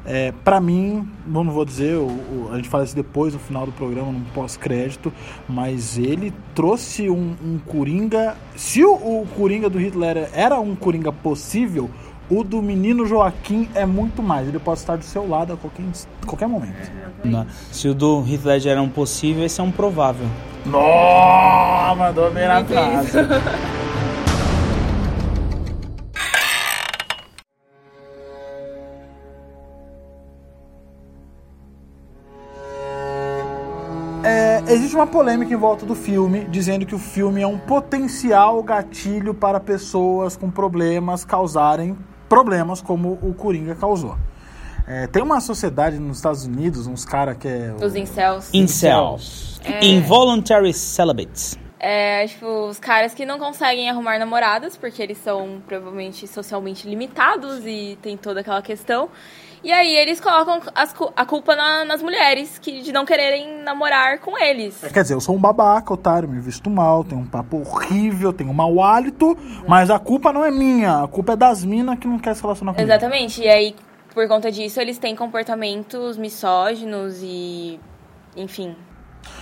[0.06, 3.66] É, para mim, não vou dizer, o, o- a gente fala isso depois, no final
[3.66, 5.12] do programa, no pós-crédito,
[5.48, 8.36] mas ele trouxe um, um Coringa.
[8.56, 11.90] Se o, o Coringa do Hitler era um Coringa possível,
[12.30, 14.48] o do menino Joaquim é muito mais.
[14.48, 15.84] Ele pode estar do seu lado a qualquer,
[16.26, 16.92] qualquer momento.
[17.26, 17.46] Né?
[17.72, 20.28] Se o do Ledger era um possível, esse é um provável.
[20.66, 23.28] Nossa, mandou bem na casa.
[34.70, 39.34] Existe uma polêmica em volta do filme, dizendo que o filme é um potencial gatilho
[39.34, 41.98] para pessoas com problemas causarem
[42.28, 44.16] problemas como o Coringa causou.
[44.88, 47.74] É, tem uma sociedade nos Estados Unidos, uns caras que é.
[47.80, 48.50] o- Os incels.
[48.54, 49.60] Incels.
[49.64, 49.84] É.
[49.86, 51.58] Involuntary celibates.
[51.80, 57.66] É, tipo, os caras que não conseguem arrumar namoradas, porque eles são provavelmente socialmente limitados
[57.66, 59.10] e tem toda aquela questão.
[59.64, 64.20] E aí eles colocam as a culpa na- nas mulheres que, de não quererem namorar
[64.20, 64.80] com eles.
[64.94, 68.50] Quer dizer, eu sou um babaca, otário, me visto mal, tenho um papo horrível, tenho
[68.50, 69.38] um mau hálito,
[69.68, 72.42] mas a culpa não é minha, a culpa é das minas que não quer se
[72.42, 72.90] relacionar comigo.
[72.90, 73.42] Exatamente.
[73.42, 73.76] E aí,
[74.14, 77.80] por conta disso, eles têm comportamentos misóginos e.
[78.38, 78.76] Enfim.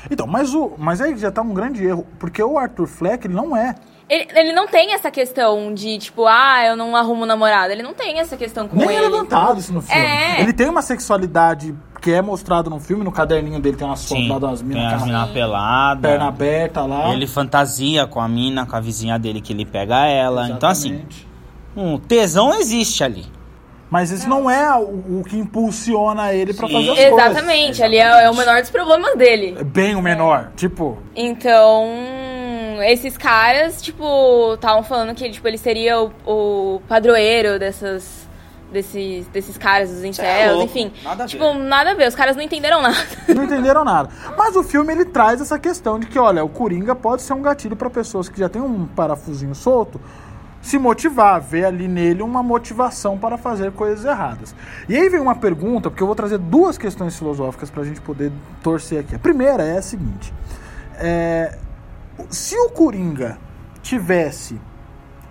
[0.09, 3.33] Então, mas, o, mas aí já tá um grande erro, porque o Arthur Fleck, ele
[3.35, 3.75] não é.
[4.09, 7.73] Ele, ele não tem essa questão de, tipo, ah, eu não arrumo namorado.
[7.73, 9.01] Ele não tem essa questão com Nem é ele.
[9.09, 10.01] levantado isso no filme.
[10.01, 10.41] É.
[10.41, 14.27] Ele tem uma sexualidade que é mostrado no filme, no caderninho dele tem umas fotos
[14.29, 16.01] lá das tem minas as com a minas peladas.
[16.01, 17.11] perna aberta lá.
[17.11, 20.47] Ele fantasia com a mina, com a vizinha dele que ele pega ela.
[20.47, 21.27] Então, assim, Exatamente.
[21.75, 23.25] um tesão existe ali.
[23.89, 26.73] Mas isso não é o, o que impulsiona ele pra Sim.
[26.73, 27.13] fazer as coisas.
[27.31, 29.55] Exatamente, ali é, é o menor dos problemas dele.
[29.59, 30.51] É bem o menor.
[30.57, 31.85] Tipo, Então,
[32.81, 38.27] esses caras, tipo, estavam falando que tipo, ele seria o, o padroeiro dessas.
[38.69, 40.91] Desses, desses caras, dos é incels, louco, enfim.
[41.01, 41.31] nada a ver.
[41.31, 42.05] tipo, nada a ver.
[42.05, 42.97] Os caras não entenderam nada.
[43.33, 44.09] não entenderam nada.
[44.37, 47.41] Mas o filme ele traz essa questão de que, olha, o Coringa pode ser um
[47.41, 50.01] gatilho pra pessoas que já tem um parafusinho solto
[50.61, 54.53] se motivar, ver ali nele uma motivação para fazer coisas erradas.
[54.89, 58.33] E aí vem uma pergunta, porque eu vou trazer duas questões filosóficas pra gente poder
[58.61, 59.15] torcer aqui.
[59.15, 60.33] A primeira é a seguinte:
[60.95, 61.57] é,
[62.29, 63.37] se o Coringa
[63.81, 64.59] tivesse,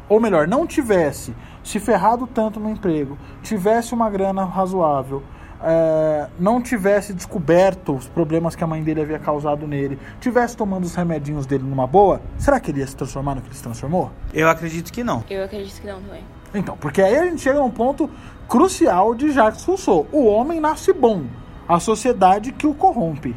[0.08, 5.22] ou melhor, não tivesse se ferrado tanto no emprego, tivesse uma grana razoável,
[5.62, 10.84] é, não tivesse descoberto os problemas que a mãe dele havia causado nele, tivesse tomando
[10.84, 13.62] os remedinhos dele numa boa, será que ele ia se transformar no que ele se
[13.62, 14.10] transformou?
[14.32, 15.24] Eu acredito que não.
[15.28, 16.22] Eu acredito que não também.
[16.54, 18.08] Então, porque aí a gente chega num ponto
[18.48, 20.06] crucial de Jacques Rousseau.
[20.12, 21.24] O homem nasce bom,
[21.68, 23.34] a sociedade que o corrompe.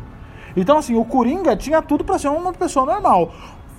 [0.59, 3.31] Então, assim, o Coringa tinha tudo para ser uma pessoa normal.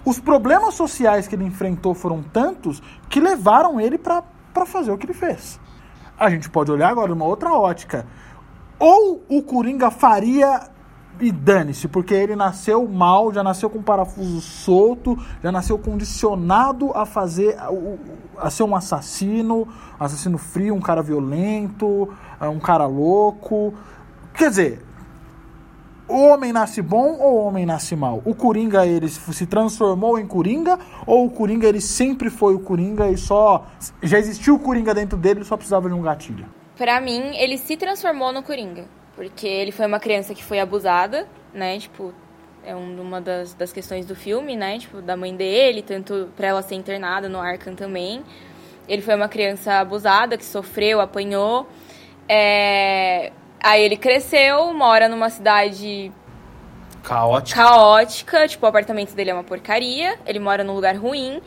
[0.05, 4.25] Os problemas sociais que ele enfrentou foram tantos que levaram ele para
[4.67, 5.61] fazer o que ele fez.
[6.19, 8.07] A gente pode olhar agora numa outra ótica.
[8.79, 10.71] Ou o Coringa faria
[11.21, 17.05] e dane-se, porque ele nasceu mal, já nasceu com parafuso solto, já nasceu condicionado a
[17.05, 17.59] fazer,
[18.39, 19.69] a ser um assassino,
[19.99, 22.09] assassino frio, um cara violento,
[22.41, 23.75] um cara louco.
[24.33, 24.87] Quer dizer,
[26.11, 28.21] o homem nasce bom ou o homem nasce mal?
[28.25, 33.09] O Coringa ele se transformou em Coringa ou o Coringa ele sempre foi o Coringa
[33.09, 33.67] e só
[34.03, 36.47] já existiu o Coringa dentro dele, ele só precisava de um gatilho?
[36.77, 38.85] Pra mim, ele se transformou no Coringa.
[39.15, 41.79] Porque ele foi uma criança que foi abusada, né?
[41.79, 42.15] Tipo,
[42.65, 44.79] é um- uma das, das questões do filme, né?
[44.79, 48.23] Tipo, da mãe dele, tanto pra ela ser internada no Arkham também.
[48.89, 51.67] Ele foi uma criança abusada, que sofreu, apanhou.
[52.33, 53.33] É,
[53.63, 56.11] Aí ele cresceu, mora numa cidade
[57.03, 57.59] Caótico.
[57.61, 61.41] caótica, tipo, o apartamento dele é uma porcaria, ele mora num lugar ruim,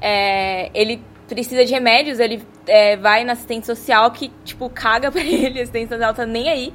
[0.00, 5.20] é, ele precisa de remédios, ele é, vai na assistente social que, tipo, caga pra
[5.22, 6.74] ele, a assistente social tá nem aí.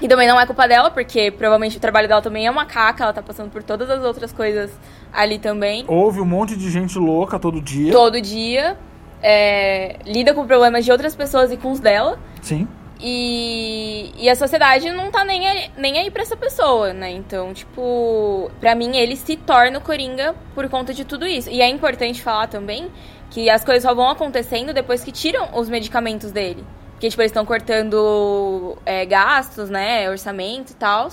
[0.00, 3.02] E também não é culpa dela, porque provavelmente o trabalho dela também é uma caca,
[3.04, 4.70] ela tá passando por todas as outras coisas
[5.12, 5.84] ali também.
[5.88, 7.92] Houve um monte de gente louca todo dia.
[7.92, 8.76] Todo dia.
[9.22, 12.18] é, lida com problemas de outras pessoas e com os dela.
[12.42, 12.68] Sim.
[12.98, 17.10] E, e a sociedade não tá nem aí, nem aí pra essa pessoa, né?
[17.10, 21.50] Então, tipo, pra mim ele se torna o Coringa por conta de tudo isso.
[21.50, 22.90] E é importante falar também
[23.30, 26.64] que as coisas só vão acontecendo depois que tiram os medicamentos dele.
[26.92, 30.08] Porque, tipo, eles estão cortando é, gastos, né?
[30.08, 31.08] Orçamento e tal.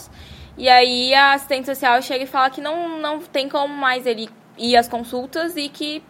[0.58, 4.30] E aí a assistente social chega e fala que não, não tem como mais ele
[4.58, 6.02] ir às consultas e que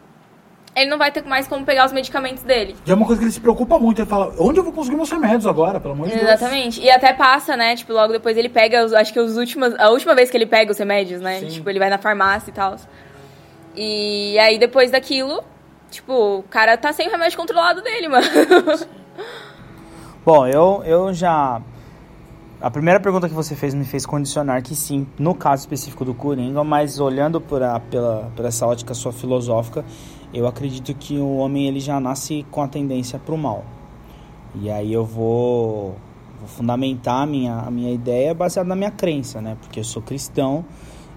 [0.76, 2.76] ele não vai ter mais como pegar os medicamentos dele.
[2.86, 4.01] E é uma coisa que ele se preocupa muito.
[4.01, 6.24] Ele fala, onde eu vou conseguir meus remédios agora, pelo amor de Deus?
[6.24, 6.82] Exatamente.
[6.82, 7.76] E até passa, né?
[7.76, 10.45] Tipo, logo depois ele pega, os, acho que os últimos, a última vez que ele
[10.45, 11.39] pega os remédios, né?
[11.39, 11.47] Sim.
[11.47, 12.76] Tipo, ele vai na farmácia e tal.
[13.76, 15.43] E aí depois daquilo,
[15.89, 18.26] tipo, o cara tá sem o remédio controlado dele, mano.
[20.26, 21.61] Bom, eu, eu já.
[22.61, 26.13] A primeira pergunta que você fez me fez condicionar que sim, no caso específico do
[26.13, 29.84] Coringa, mas olhando por, a, pela, por essa ótica sua filosófica,
[30.34, 33.64] eu acredito que o homem ele já nasce com a tendência para o mal.
[34.56, 35.96] E aí eu vou,
[36.40, 39.58] vou fundamentar a minha, a minha ideia baseada na minha crença, né?
[39.62, 40.64] Porque eu sou cristão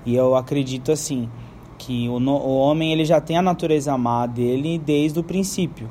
[0.05, 1.29] e eu acredito assim
[1.79, 5.89] que o, no- o homem ele já tem a natureza má dele desde o princípio,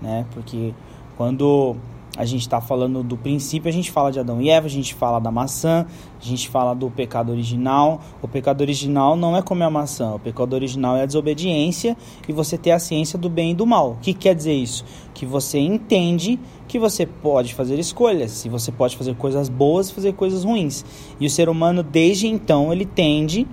[0.00, 0.26] né?
[0.32, 0.74] Porque
[1.16, 1.76] quando
[2.16, 4.92] a gente está falando do princípio, a gente fala de Adão e Eva, a gente
[4.94, 5.86] fala da maçã,
[6.20, 8.02] a gente fala do pecado original.
[8.20, 11.96] O pecado original não é comer a maçã, o pecado original é a desobediência
[12.28, 13.92] e você ter a ciência do bem e do mal.
[13.92, 14.84] O que quer dizer isso?
[15.14, 16.38] Que você entende
[16.68, 20.84] que você pode fazer escolhas, e você pode fazer coisas boas e fazer coisas ruins.
[21.18, 23.46] E o ser humano, desde então, ele tende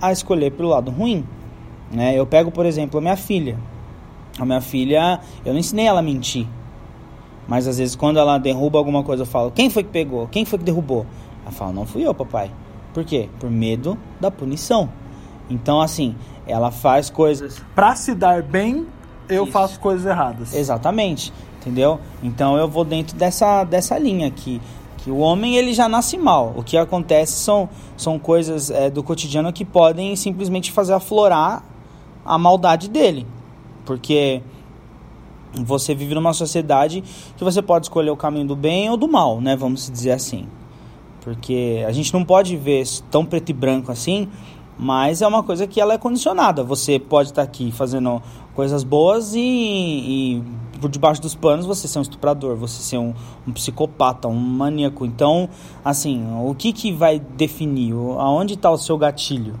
[0.00, 1.24] a escolher pelo lado ruim.
[1.90, 2.18] Né?
[2.18, 3.58] Eu pego, por exemplo, a minha filha.
[4.38, 6.46] A minha filha, eu não ensinei ela a mentir.
[7.48, 10.28] Mas às vezes quando ela derruba alguma coisa, eu falo: "Quem foi que pegou?
[10.28, 11.06] Quem foi que derrubou?"
[11.42, 12.50] Ela fala: "Não fui eu, papai."
[12.92, 13.28] Por quê?
[13.40, 14.88] Por medo da punição.
[15.48, 16.14] Então assim,
[16.46, 18.86] ela faz coisas Pra se dar bem,
[19.28, 19.52] eu Isso.
[19.52, 20.54] faço coisas erradas.
[20.54, 21.98] Exatamente, entendeu?
[22.22, 24.60] Então eu vou dentro dessa, dessa linha aqui,
[24.98, 26.52] Que o homem ele já nasce mal.
[26.56, 31.64] O que acontece são, são coisas é, do cotidiano que podem simplesmente fazer aflorar
[32.24, 33.26] a maldade dele.
[33.84, 34.40] Porque
[35.54, 37.02] você vive numa sociedade
[37.36, 39.56] que você pode escolher o caminho do bem ou do mal, né?
[39.56, 40.46] Vamos dizer assim.
[41.22, 44.28] Porque a gente não pode ver tão preto e branco assim,
[44.78, 46.64] mas é uma coisa que ela é condicionada.
[46.64, 48.20] Você pode estar aqui fazendo
[48.54, 50.42] coisas boas e, e
[50.80, 53.14] por debaixo dos panos você ser um estuprador, você ser um,
[53.46, 55.06] um psicopata, um maníaco.
[55.06, 55.48] Então,
[55.84, 57.92] assim, o que, que vai definir?
[57.92, 59.54] Aonde está o seu gatilho?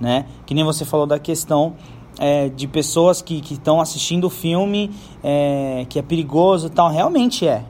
[0.00, 0.26] Né?
[0.46, 1.74] Que nem você falou da questão
[2.18, 4.90] é, de pessoas que estão assistindo o filme
[5.22, 6.88] é, que é perigoso e tal.
[6.90, 7.62] Realmente é.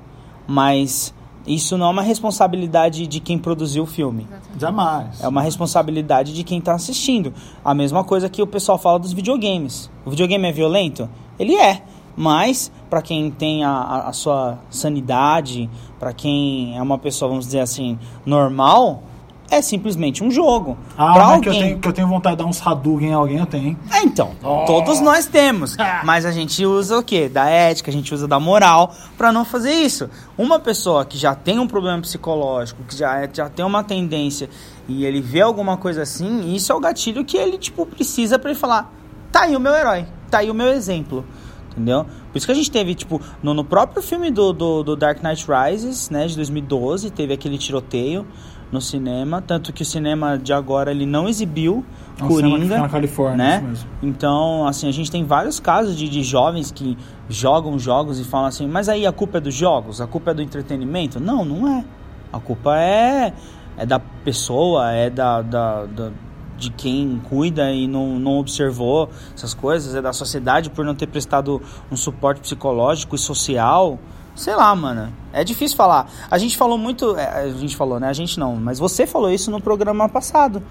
[0.47, 1.15] Mas
[1.47, 4.27] isso não é uma responsabilidade de quem produziu o filme.
[4.59, 5.23] Jamais.
[5.23, 7.33] É uma responsabilidade de quem está assistindo.
[7.65, 9.91] A mesma coisa que o pessoal fala dos videogames.
[10.05, 11.09] O videogame é violento?
[11.39, 11.83] Ele é.
[12.17, 15.71] Mas, para quem tem a, a- a sua sanidade,
[16.01, 17.97] para quem é uma pessoa, vamos dizer assim,
[18.27, 19.03] normal,
[19.51, 20.77] é simplesmente um jogo.
[20.97, 23.09] Ah, Pra mas que eu, alguém- tenho, que eu tenho vontade de dar uns Hadouken
[23.09, 23.79] em alguém, eu tenho.
[23.93, 24.33] é, então,
[24.67, 27.29] todos nós temos, mas a gente usa o quê?
[27.29, 30.09] Da ética, a gente usa da moral pra não fazer isso.
[30.37, 34.49] Uma pessoa que já tem um problema psicológico, que já, é- já tem uma tendência
[34.87, 38.51] e ele vê alguma coisa assim, isso é o gatilho que ele, tipo, precisa pra
[38.51, 38.93] ele falar:
[39.33, 41.25] tá aí o meu herói, tá aí o meu exemplo.
[41.71, 42.05] Entendeu?
[42.33, 45.23] Por isso que a gente teve, tipo, no, no próprio filme do, do, do Dark
[45.23, 48.27] Knight Rises, né, de 2012, teve aquele tiroteio
[48.71, 51.85] no cinema, tanto que o cinema de agora ele não exibiu
[52.21, 53.75] É um Coringa, na Califórnia, né?
[54.03, 56.97] Então, assim, a gente tem vários casos de, de jovens que
[57.29, 60.01] jogam jogos e falam assim, mas aí a culpa é dos jogos?
[60.01, 61.19] A culpa é do entretenimento?
[61.19, 61.85] Não, não é.
[62.33, 63.33] A culpa é,
[63.79, 66.11] é da pessoa, é da, da, da-
[66.59, 71.07] de quem cuida e não, não observou essas coisas, é da sociedade por não ter
[71.07, 73.97] prestado um suporte psicológico e social.
[74.39, 75.12] Sei lá, mano.
[75.32, 76.11] É difícil falar.
[76.30, 77.16] A gente falou muito.
[77.16, 78.09] é, A gente falou, né?
[78.09, 78.57] A gente não.
[78.57, 80.62] Mas você falou isso no programa passado.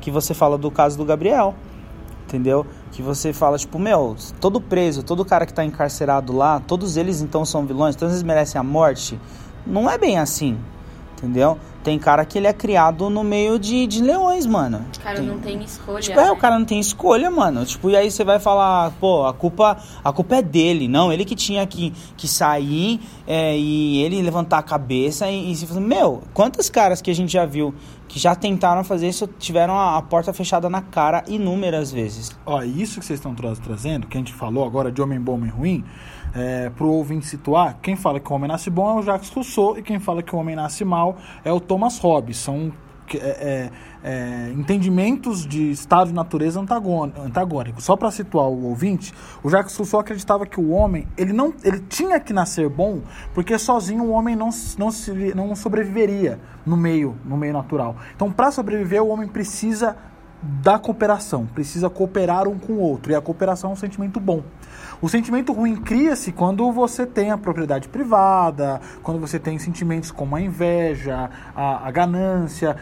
[0.00, 1.54] Que você fala do caso do Gabriel
[2.26, 2.66] entendeu?
[2.90, 7.20] Que você fala, tipo, meu, todo preso, todo cara que tá encarcerado lá, todos eles
[7.20, 9.18] então são vilões, todos eles merecem a morte.
[9.64, 10.58] Não é bem assim,
[11.26, 11.58] entendeu?
[11.84, 14.84] Tem cara que ele é criado no meio de, de leões, mano.
[14.98, 16.00] O cara Tem- não tem escolha.
[16.00, 16.30] Tipo, é, né?
[16.32, 17.64] o cara não tem escolha, mano.
[17.64, 20.88] Tipo, e aí você vai falar, pô, a culpa, a culpa é dele.
[20.88, 25.54] Não, ele que tinha que, que sair é, e ele levantar a cabeça e, e
[25.54, 25.78] se fazer.
[25.78, 27.72] Meu, quantos caras que a gente já viu
[28.08, 32.36] que já tentaram fazer isso tiveram a, a porta fechada na cara inúmeras vezes.
[32.46, 35.34] Ó, isso que vocês estão tra- trazendo, que a gente falou agora de homem bom,
[35.34, 35.84] homem ruim,
[36.36, 39.78] é, pro ouvinte situar, quem fala que o homem nasce bom é o Jacques Rousseau
[39.78, 42.36] e quem fala que o homem nasce mal é o Thomas Hobbes.
[42.36, 42.70] São
[43.14, 43.70] é, é,
[44.02, 47.84] é, entendimentos de estado de natureza antagônicos.
[47.84, 51.80] Só para situar o ouvinte, o Jacques Rousseau acreditava que o homem ele não ele
[51.80, 53.00] tinha que nascer bom
[53.32, 57.96] porque sozinho o homem não, não, se, não sobreviveria no meio no meio natural.
[58.14, 59.96] Então, para sobreviver, o homem precisa
[60.42, 64.42] da cooperação, precisa cooperar um com o outro, e a cooperação é um sentimento bom.
[65.00, 70.34] O sentimento ruim cria-se quando você tem a propriedade privada, quando você tem sentimentos como
[70.34, 72.76] a inveja, a, a ganância,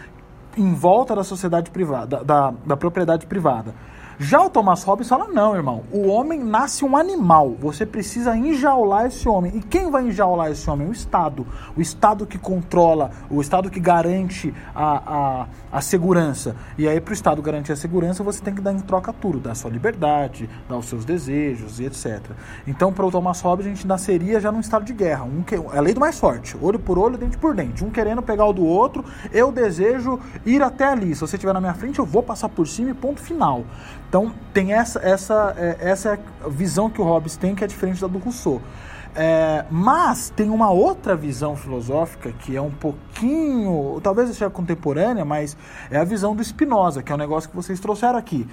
[0.56, 3.74] em volta da sociedade privada, da, da propriedade privada.
[4.18, 9.06] Já o Thomas Hobbes fala: não, irmão, o homem nasce um animal, você precisa enjaular
[9.06, 9.52] esse homem.
[9.56, 10.88] E quem vai enjaular esse homem?
[10.88, 11.46] O Estado.
[11.76, 16.54] O Estado que controla, o Estado que garante a, a, a segurança.
[16.78, 19.40] E aí, para o Estado garantir a segurança, você tem que dar em troca tudo:
[19.40, 22.20] dar sua liberdade, dar os seus desejos e etc.
[22.66, 25.24] Então, para o Thomas Hobbes, a gente nasceria já num estado de guerra.
[25.24, 27.84] Um que, é a lei do mais forte: olho por olho, dente por dente.
[27.84, 31.14] Um querendo pegar o do outro, eu desejo ir até ali.
[31.14, 33.64] Se você estiver na minha frente, eu vou passar por cima e ponto final.
[34.14, 38.00] Então tem essa essa é, essa é visão que o Hobbes tem que é diferente
[38.00, 38.62] da do Rousseau.
[39.12, 45.56] É, mas tem uma outra visão filosófica que é um pouquinho, talvez seja contemporânea, mas
[45.90, 48.46] é a visão do Spinoza, que é um negócio que vocês trouxeram aqui.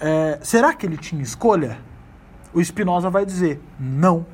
[0.00, 1.78] É, será que ele tinha escolha?
[2.52, 4.26] O Spinoza vai dizer não,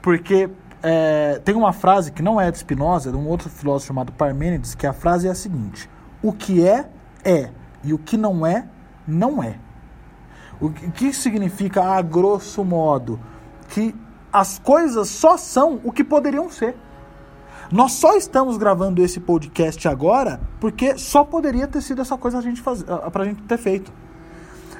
[0.00, 0.48] porque
[0.82, 4.12] é, tem uma frase que não é de Spinoza, é de um outro filósofo chamado
[4.12, 5.90] Parmênides, que a frase é a seguinte:
[6.22, 6.88] o que é
[7.22, 7.50] é
[7.84, 8.66] e o que não é
[9.06, 9.65] não é.
[10.60, 13.20] O que significa, a grosso modo,
[13.68, 13.94] que
[14.32, 16.76] as coisas só são o que poderiam ser.
[17.70, 22.40] Nós só estamos gravando esse podcast agora porque só poderia ter sido essa coisa a
[22.40, 23.92] gente faz, pra gente ter feito.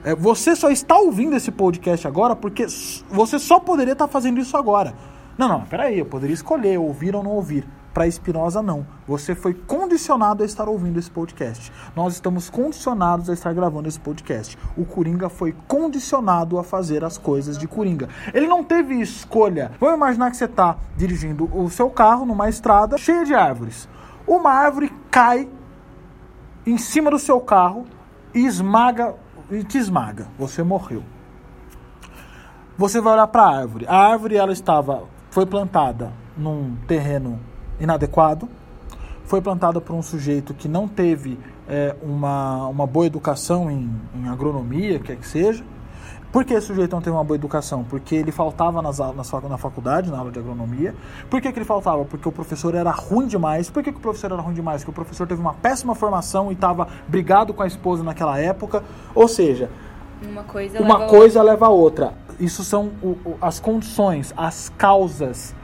[0.05, 2.67] É, você só está ouvindo esse podcast agora porque
[3.11, 4.95] você só poderia estar fazendo isso agora.
[5.37, 7.67] Não, não, peraí, eu poderia escolher ouvir ou não ouvir.
[7.97, 8.87] Para Espinosa, não.
[9.09, 11.73] Você foi condicionado a estar ouvindo esse podcast.
[11.97, 14.59] Nós estamos condicionados a estar gravando esse podcast.
[14.77, 18.11] O Coringa foi condicionado a fazer as coisas de Coringa.
[18.35, 19.73] Ele não teve escolha.
[19.81, 23.89] Vamos imaginar que você está dirigindo o seu carro numa estrada cheia de árvores.
[24.27, 25.49] Uma árvore cai
[26.67, 27.87] em cima do seu carro
[28.35, 29.15] e esmaga
[29.51, 30.29] e te esmaga.
[30.39, 31.03] Você morreu.
[32.77, 33.87] Você vai olhar para a árvore.
[33.89, 37.41] A árvore ela estava foi plantada num terreno
[37.81, 38.49] inadequado.
[39.25, 44.29] Foi plantada por um sujeito que não teve é, uma, uma boa educação em, em
[44.29, 45.65] agronomia, quer que seja.
[46.33, 47.83] Por que esse sujeito não teve uma boa educação?
[47.83, 50.95] Porque ele faltava nas, au- nas, facu- na faculdade, na aula de agronomia.
[51.31, 52.05] Por que, que ele faltava?
[52.05, 53.71] Porque o professor era ruim demais.
[53.71, 54.83] Por que, que o professor era ruim demais?
[54.85, 58.83] Porque o professor teve uma péssima formação e estava brigado com a esposa naquela época.
[59.15, 59.71] Ou seja,
[60.23, 62.13] Uma coisa uma leva a coisa leva a outra.
[62.39, 65.55] Isso são o- o- as condições, as causas.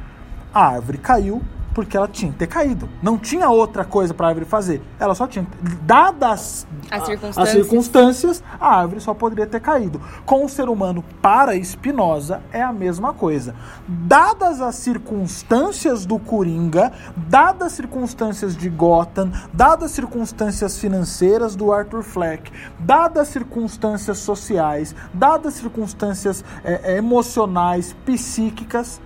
[0.54, 1.42] A árvore caiu
[1.74, 2.88] porque ela tinha que ter caído.
[3.02, 4.82] Não tinha outra coisa para a árvore fazer.
[4.98, 5.46] Ela só tinha.
[5.84, 7.38] Dadas As a- circunstâncias.
[7.38, 10.00] as circunstâncias, a árvore só poderia ter caído.
[10.26, 13.54] Com o ser humano, para Spinoza, é a mesma coisa.
[13.88, 16.92] Dadas as circunstâncias do Coringa,
[17.28, 24.18] dadas as circunstâncias de Gotham, dadas as circunstâncias financeiras do Arthur Fleck, dadas as circunstâncias
[24.18, 29.00] sociais, dadas as circunstâncias eh, eh, emocionais, psíquicas,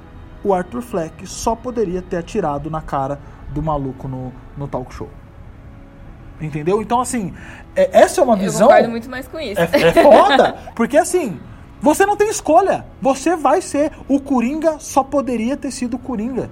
[0.47, 3.19] o Arthur Fleck só poderia ter atirado na cara
[3.51, 5.09] do maluco no, no talk show.
[6.41, 6.81] Entendeu?
[6.81, 7.35] Então, assim,
[7.75, 8.69] é- essa é uma Eu visão.
[8.69, 9.61] concordo muito mais com isso.
[9.61, 11.41] É, é foda, porque assim,
[11.81, 12.85] você não tem escolha.
[13.01, 13.91] Você vai ser.
[14.09, 16.51] O Coringa só poderia ter sido o Coringa.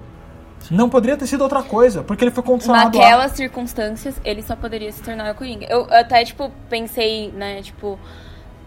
[0.71, 3.35] Não poderia ter sido outra coisa, porque ele foi condicionado Naquelas a...
[3.35, 5.67] circunstâncias, ele só poderia se tornar o Coringa.
[5.69, 7.99] Eu até, tipo, pensei, né, tipo...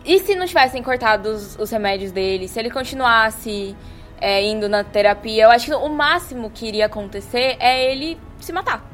[0.05, 2.47] E se não tivessem cortado os, os remédios dele?
[2.47, 3.75] Se ele continuasse
[4.21, 5.45] é, indo na terapia?
[5.45, 8.85] Eu acho que o máximo que iria acontecer é ele se matar.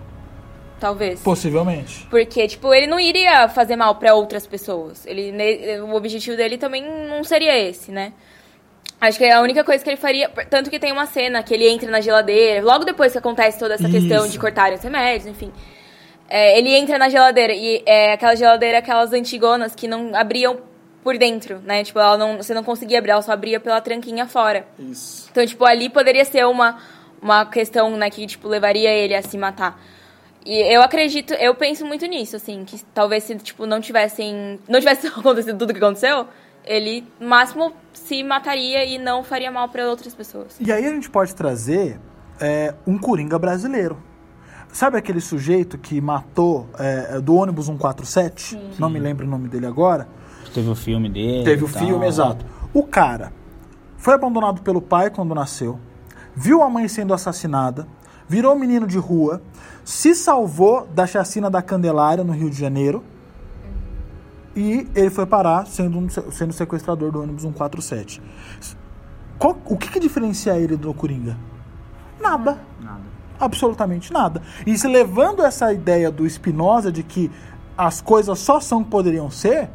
[0.81, 1.20] Talvez.
[1.20, 2.07] Possivelmente.
[2.11, 5.07] Porque, tipo, ele não iria fazer mal pra outras pessoas.
[5.07, 5.33] Ele,
[5.81, 8.12] o objetivo dele também não seria esse, né?
[9.01, 10.29] Acho que é a única coisa que ele faria.
[10.51, 13.75] Tanto que tem uma cena que ele entra na geladeira, logo depois que acontece toda
[13.75, 14.33] essa questão Isso.
[14.33, 15.53] de cortarem os remédios, enfim.
[16.29, 20.59] É, ele entra na geladeira e é aquela geladeira, aquelas antigonas que não abriam
[21.05, 21.85] por dentro, né?
[21.85, 24.67] Tipo, ela não, você não conseguia abrir, ela só abria pela tranquinha fora.
[24.79, 25.29] Isso.
[25.31, 26.79] Então, tipo, ali poderia ser uma,
[27.21, 29.79] uma questão, né, que, tipo, levaria ele a se matar.
[30.47, 34.59] E eu acredito, eu penso muito nisso, assim, que talvez se, tipo, não tivessem.
[34.67, 36.27] Não tivesse acontecido tudo o que aconteceu,
[36.65, 40.57] ele, máximo, se mataria e não faria mal para outras pessoas.
[40.59, 42.01] E aí a gente pode trazer
[42.41, 44.03] é, um Coringa brasileiro.
[44.73, 48.59] Sabe aquele sujeito que matou é, do ônibus 147?
[48.79, 50.09] Não me lembro o nome dele agora.
[50.55, 51.45] Teve o filme dele.
[51.45, 51.83] Teve o tal.
[51.85, 52.45] filme, exato.
[52.73, 53.33] O cara
[53.99, 55.79] foi abandonado pelo pai quando nasceu,
[56.35, 57.87] viu a mãe sendo assassinada,
[58.29, 59.43] virou menino de rua,
[59.85, 63.03] se salvou da chacina da Candelária no Rio de Janeiro
[64.57, 68.23] e ele foi parar sendo, um, sendo sequestrador do ônibus 147.
[69.39, 71.37] Qual- o que, que diferencia ele do Coringa?
[72.21, 72.59] Nada.
[72.81, 73.01] Nada.
[73.41, 74.41] Absolutamente nada.
[74.65, 77.31] E se levando essa ideia do Spinoza de que
[77.77, 79.69] as coisas só são o que poderiam ser,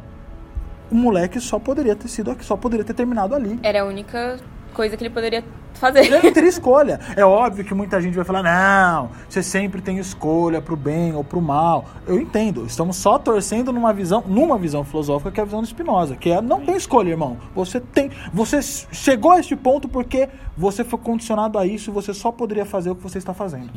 [0.90, 3.58] o moleque só poderia ter sido aqui, só poderia ter terminado ali.
[3.62, 4.38] Era a única
[4.72, 6.00] coisa que ele poderia fazer.
[6.00, 7.00] Ele não teria escolha.
[7.16, 11.24] É óbvio que muita gente vai falar: não, você sempre tem escolha pro bem ou
[11.24, 11.86] pro mal.
[12.06, 12.66] Eu entendo.
[12.66, 16.30] Estamos só torcendo numa visão, numa visão filosófica que é a visão do Spinoza, que
[16.30, 17.36] é não tem escolha, irmão.
[17.54, 18.10] Você tem.
[18.32, 22.64] Você chegou a este ponto porque você foi condicionado a isso e você só poderia
[22.64, 23.70] fazer o que você está fazendo.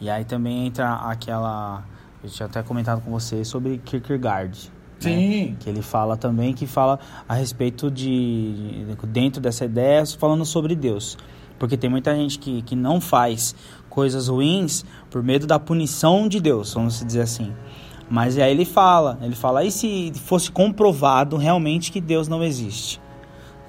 [0.00, 1.84] E aí também entra aquela.
[2.22, 4.70] Eu tinha até comentado com você sobre Kierkegaard.
[5.08, 5.16] Né?
[5.16, 5.56] Sim.
[5.58, 6.98] Que ele fala também, que fala
[7.28, 8.84] a respeito de.
[9.08, 11.16] Dentro dessa ideia, falando sobre Deus.
[11.58, 13.54] Porque tem muita gente que, que não faz
[13.88, 17.52] coisas ruins por medo da punição de Deus, vamos dizer assim.
[18.08, 23.00] Mas aí ele fala, ele fala, e se fosse comprovado realmente que Deus não existe?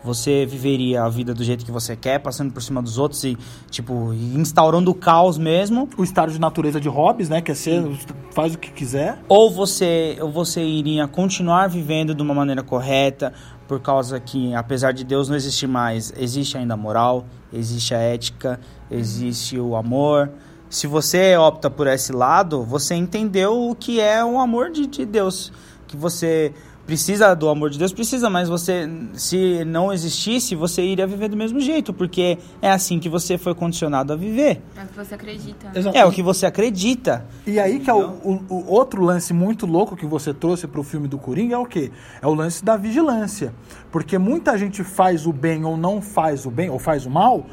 [0.03, 3.37] Você viveria a vida do jeito que você quer, passando por cima dos outros e,
[3.69, 5.87] tipo, instaurando o caos mesmo?
[5.95, 7.39] O estado de natureza de Hobbes, né?
[7.39, 7.83] Que é ser,
[8.31, 9.19] faz o que quiser.
[9.27, 13.31] Ou você, ou você iria continuar vivendo de uma maneira correta,
[13.67, 17.99] por causa que, apesar de Deus não existir mais, existe ainda a moral, existe a
[17.99, 20.29] ética, existe o amor.
[20.69, 25.05] Se você opta por esse lado, você entendeu o que é o amor de, de
[25.05, 25.53] Deus.
[25.87, 26.53] Que você
[26.95, 31.37] precisa do amor de Deus, precisa, mas você, se não existisse, você iria viver do
[31.37, 34.61] mesmo jeito, porque é assim que você foi condicionado a viver.
[34.77, 35.71] É o que você acredita.
[35.95, 37.25] É o que você acredita.
[37.47, 40.83] E aí que é o, o- o outro lance muito louco que você trouxe pro
[40.83, 41.89] filme do Coringa é o quê?
[42.21, 43.53] É o lance da vigilância.
[43.89, 47.45] Porque muita gente faz o bem ou não faz o bem, ou faz o mal,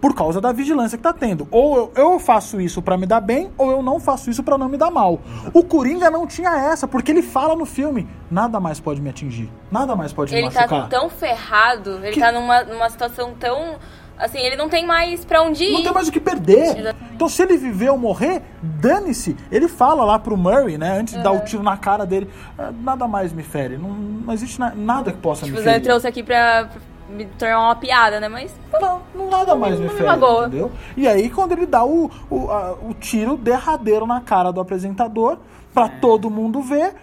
[0.00, 1.48] por causa da vigilância que tá tendo.
[1.50, 4.56] Ou eu, eu faço isso pra me dar bem, ou eu não faço isso pra
[4.58, 5.20] não me dar mal.
[5.54, 9.50] O Coringa não tinha essa, porque ele fala no filme: nada mais pode me atingir,
[9.70, 10.88] nada mais pode me Ele tá machucar.
[10.88, 13.76] tão ferrado, ele Que- tá numa, numa situação tão,
[14.18, 15.72] Assim, ele não tem mais pra onde ir.
[15.74, 16.78] Não tem mais o que perder.
[16.78, 17.12] Exatamente.
[17.14, 19.36] Então, se ele viver ou morrer, dane-se.
[19.52, 20.98] Ele fala lá pro Murray, né?
[20.98, 23.76] Antes de dar o tiro na cara dele, "Ah, nada mais me fere.
[23.76, 25.84] Não, não existe na- nada que possa Tipo, me você ferir.
[25.84, 26.66] trouxe aqui pra
[27.08, 28.28] me tornar uma piada, né?
[28.28, 28.54] Mas.
[28.80, 30.46] Não, não nada mais me não me magoa.
[30.46, 30.72] entendeu?
[30.96, 35.38] E aí, quando ele dá o, o, a- o tiro derradeiro na cara do apresentador,
[35.72, 36.94] pra todo mundo ver,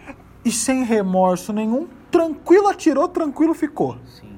[0.43, 3.97] e sem remorso nenhum, tranquilo atirou, tranquilo ficou.
[4.05, 4.33] Sim.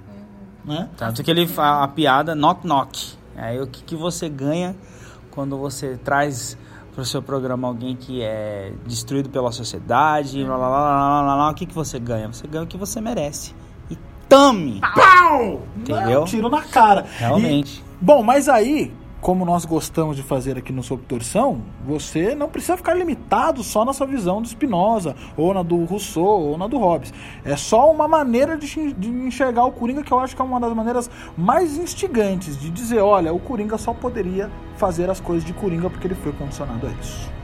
[0.63, 0.89] Né?
[0.97, 3.13] Tanto que ele fa- a piada knock knock.
[3.35, 4.75] Aí o que, que você ganha
[5.31, 6.57] quando você traz
[6.93, 11.49] pro seu programa alguém que é destruído pela sociedade, blá, blá, blá, blá, blá, blá,
[11.51, 12.31] o que, que você ganha?
[12.31, 13.53] Você ganha o que você merece.
[14.35, 14.81] E tame!
[14.81, 15.61] Pau!
[15.77, 16.21] Entendeu?
[16.23, 17.05] Um tiro na cara.
[17.17, 17.79] Realmente.
[17.79, 22.49] E- bom, mas aí, como nós gostamos de fazer aqui no Sob Torção, você não
[22.49, 26.67] precisa ficar limitado só na sua visão do Spinoza, ou na do Rousseau, ou na
[26.67, 27.13] do Hobbes.
[27.45, 30.59] É só uma maneira de, de enxergar o Coringa que eu acho que é uma
[30.59, 35.53] das maneiras mais instigantes de dizer, olha, o Coringa só poderia fazer as coisas de
[35.53, 37.34] Coringa porque ele foi condicionado a isso.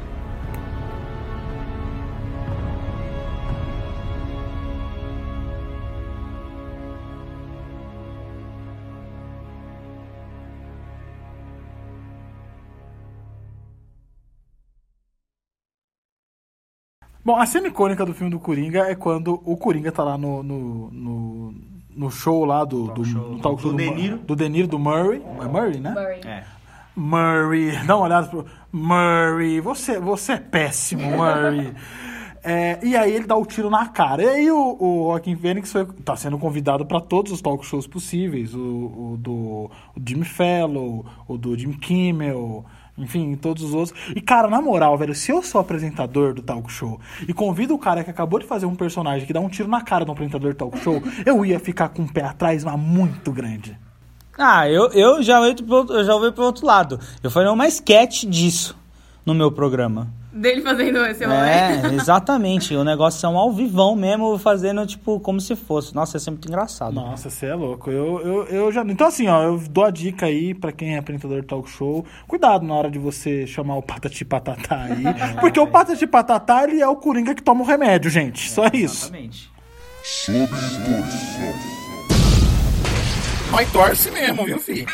[17.23, 20.41] Bom, a cena icônica do filme do Coringa é quando o Coringa tá lá no,
[20.41, 21.55] no, no,
[21.95, 24.17] no show lá do, do, no talk show do do, De Niro.
[24.17, 25.21] do De Niro, do Murray.
[25.39, 25.91] É Murray, né?
[25.91, 26.21] Murray.
[26.25, 26.43] É.
[26.95, 28.45] Murray, dá uma olhada pro.
[28.71, 31.73] Murray, você, você é péssimo, Murray.
[32.43, 34.23] É, e aí ele dá o tiro na cara.
[34.23, 37.85] E aí o, o Joaquim Fênix foi, tá sendo convidado para todos os talk shows
[37.85, 38.55] possíveis.
[38.55, 42.65] O, o do o Jimmy Fallon, o do Jim Kimmel,
[42.97, 43.97] enfim, todos os outros.
[44.15, 47.79] E, cara, na moral, velho, se eu sou apresentador do talk show e convido o
[47.79, 50.53] cara que acabou de fazer um personagem que dá um tiro na cara do apresentador
[50.53, 53.77] do talk show, eu ia ficar com o pé atrás, mas muito grande.
[54.37, 56.99] Ah, eu, eu já ouvi pro, outro- eu já ouvi pro outro lado.
[57.21, 58.77] Eu faria uma sketch disso
[59.25, 60.07] no meu programa.
[60.31, 61.37] Dele fazendo esse rolê.
[61.37, 62.73] É, exatamente.
[62.73, 65.93] O negócio é um ao vivão mesmo, fazendo tipo como se fosse.
[65.93, 66.93] Nossa, ia ser muito engraçado.
[66.93, 67.91] Nossa, você é louco.
[67.91, 68.81] Eu, eu, eu já.
[68.83, 72.05] Então, assim, ó, eu dou a dica aí pra quem é apresentador de talk show.
[72.27, 75.03] Cuidado na hora de você chamar o Patati Patatá aí.
[75.41, 78.49] porque o Patati Patatá, ele é o coringa que toma o remédio, gente.
[78.49, 79.07] Só isso.
[79.07, 79.51] Exatamente.
[80.03, 81.81] Sob torção.
[83.51, 84.87] Mas torce mesmo, viu, filho?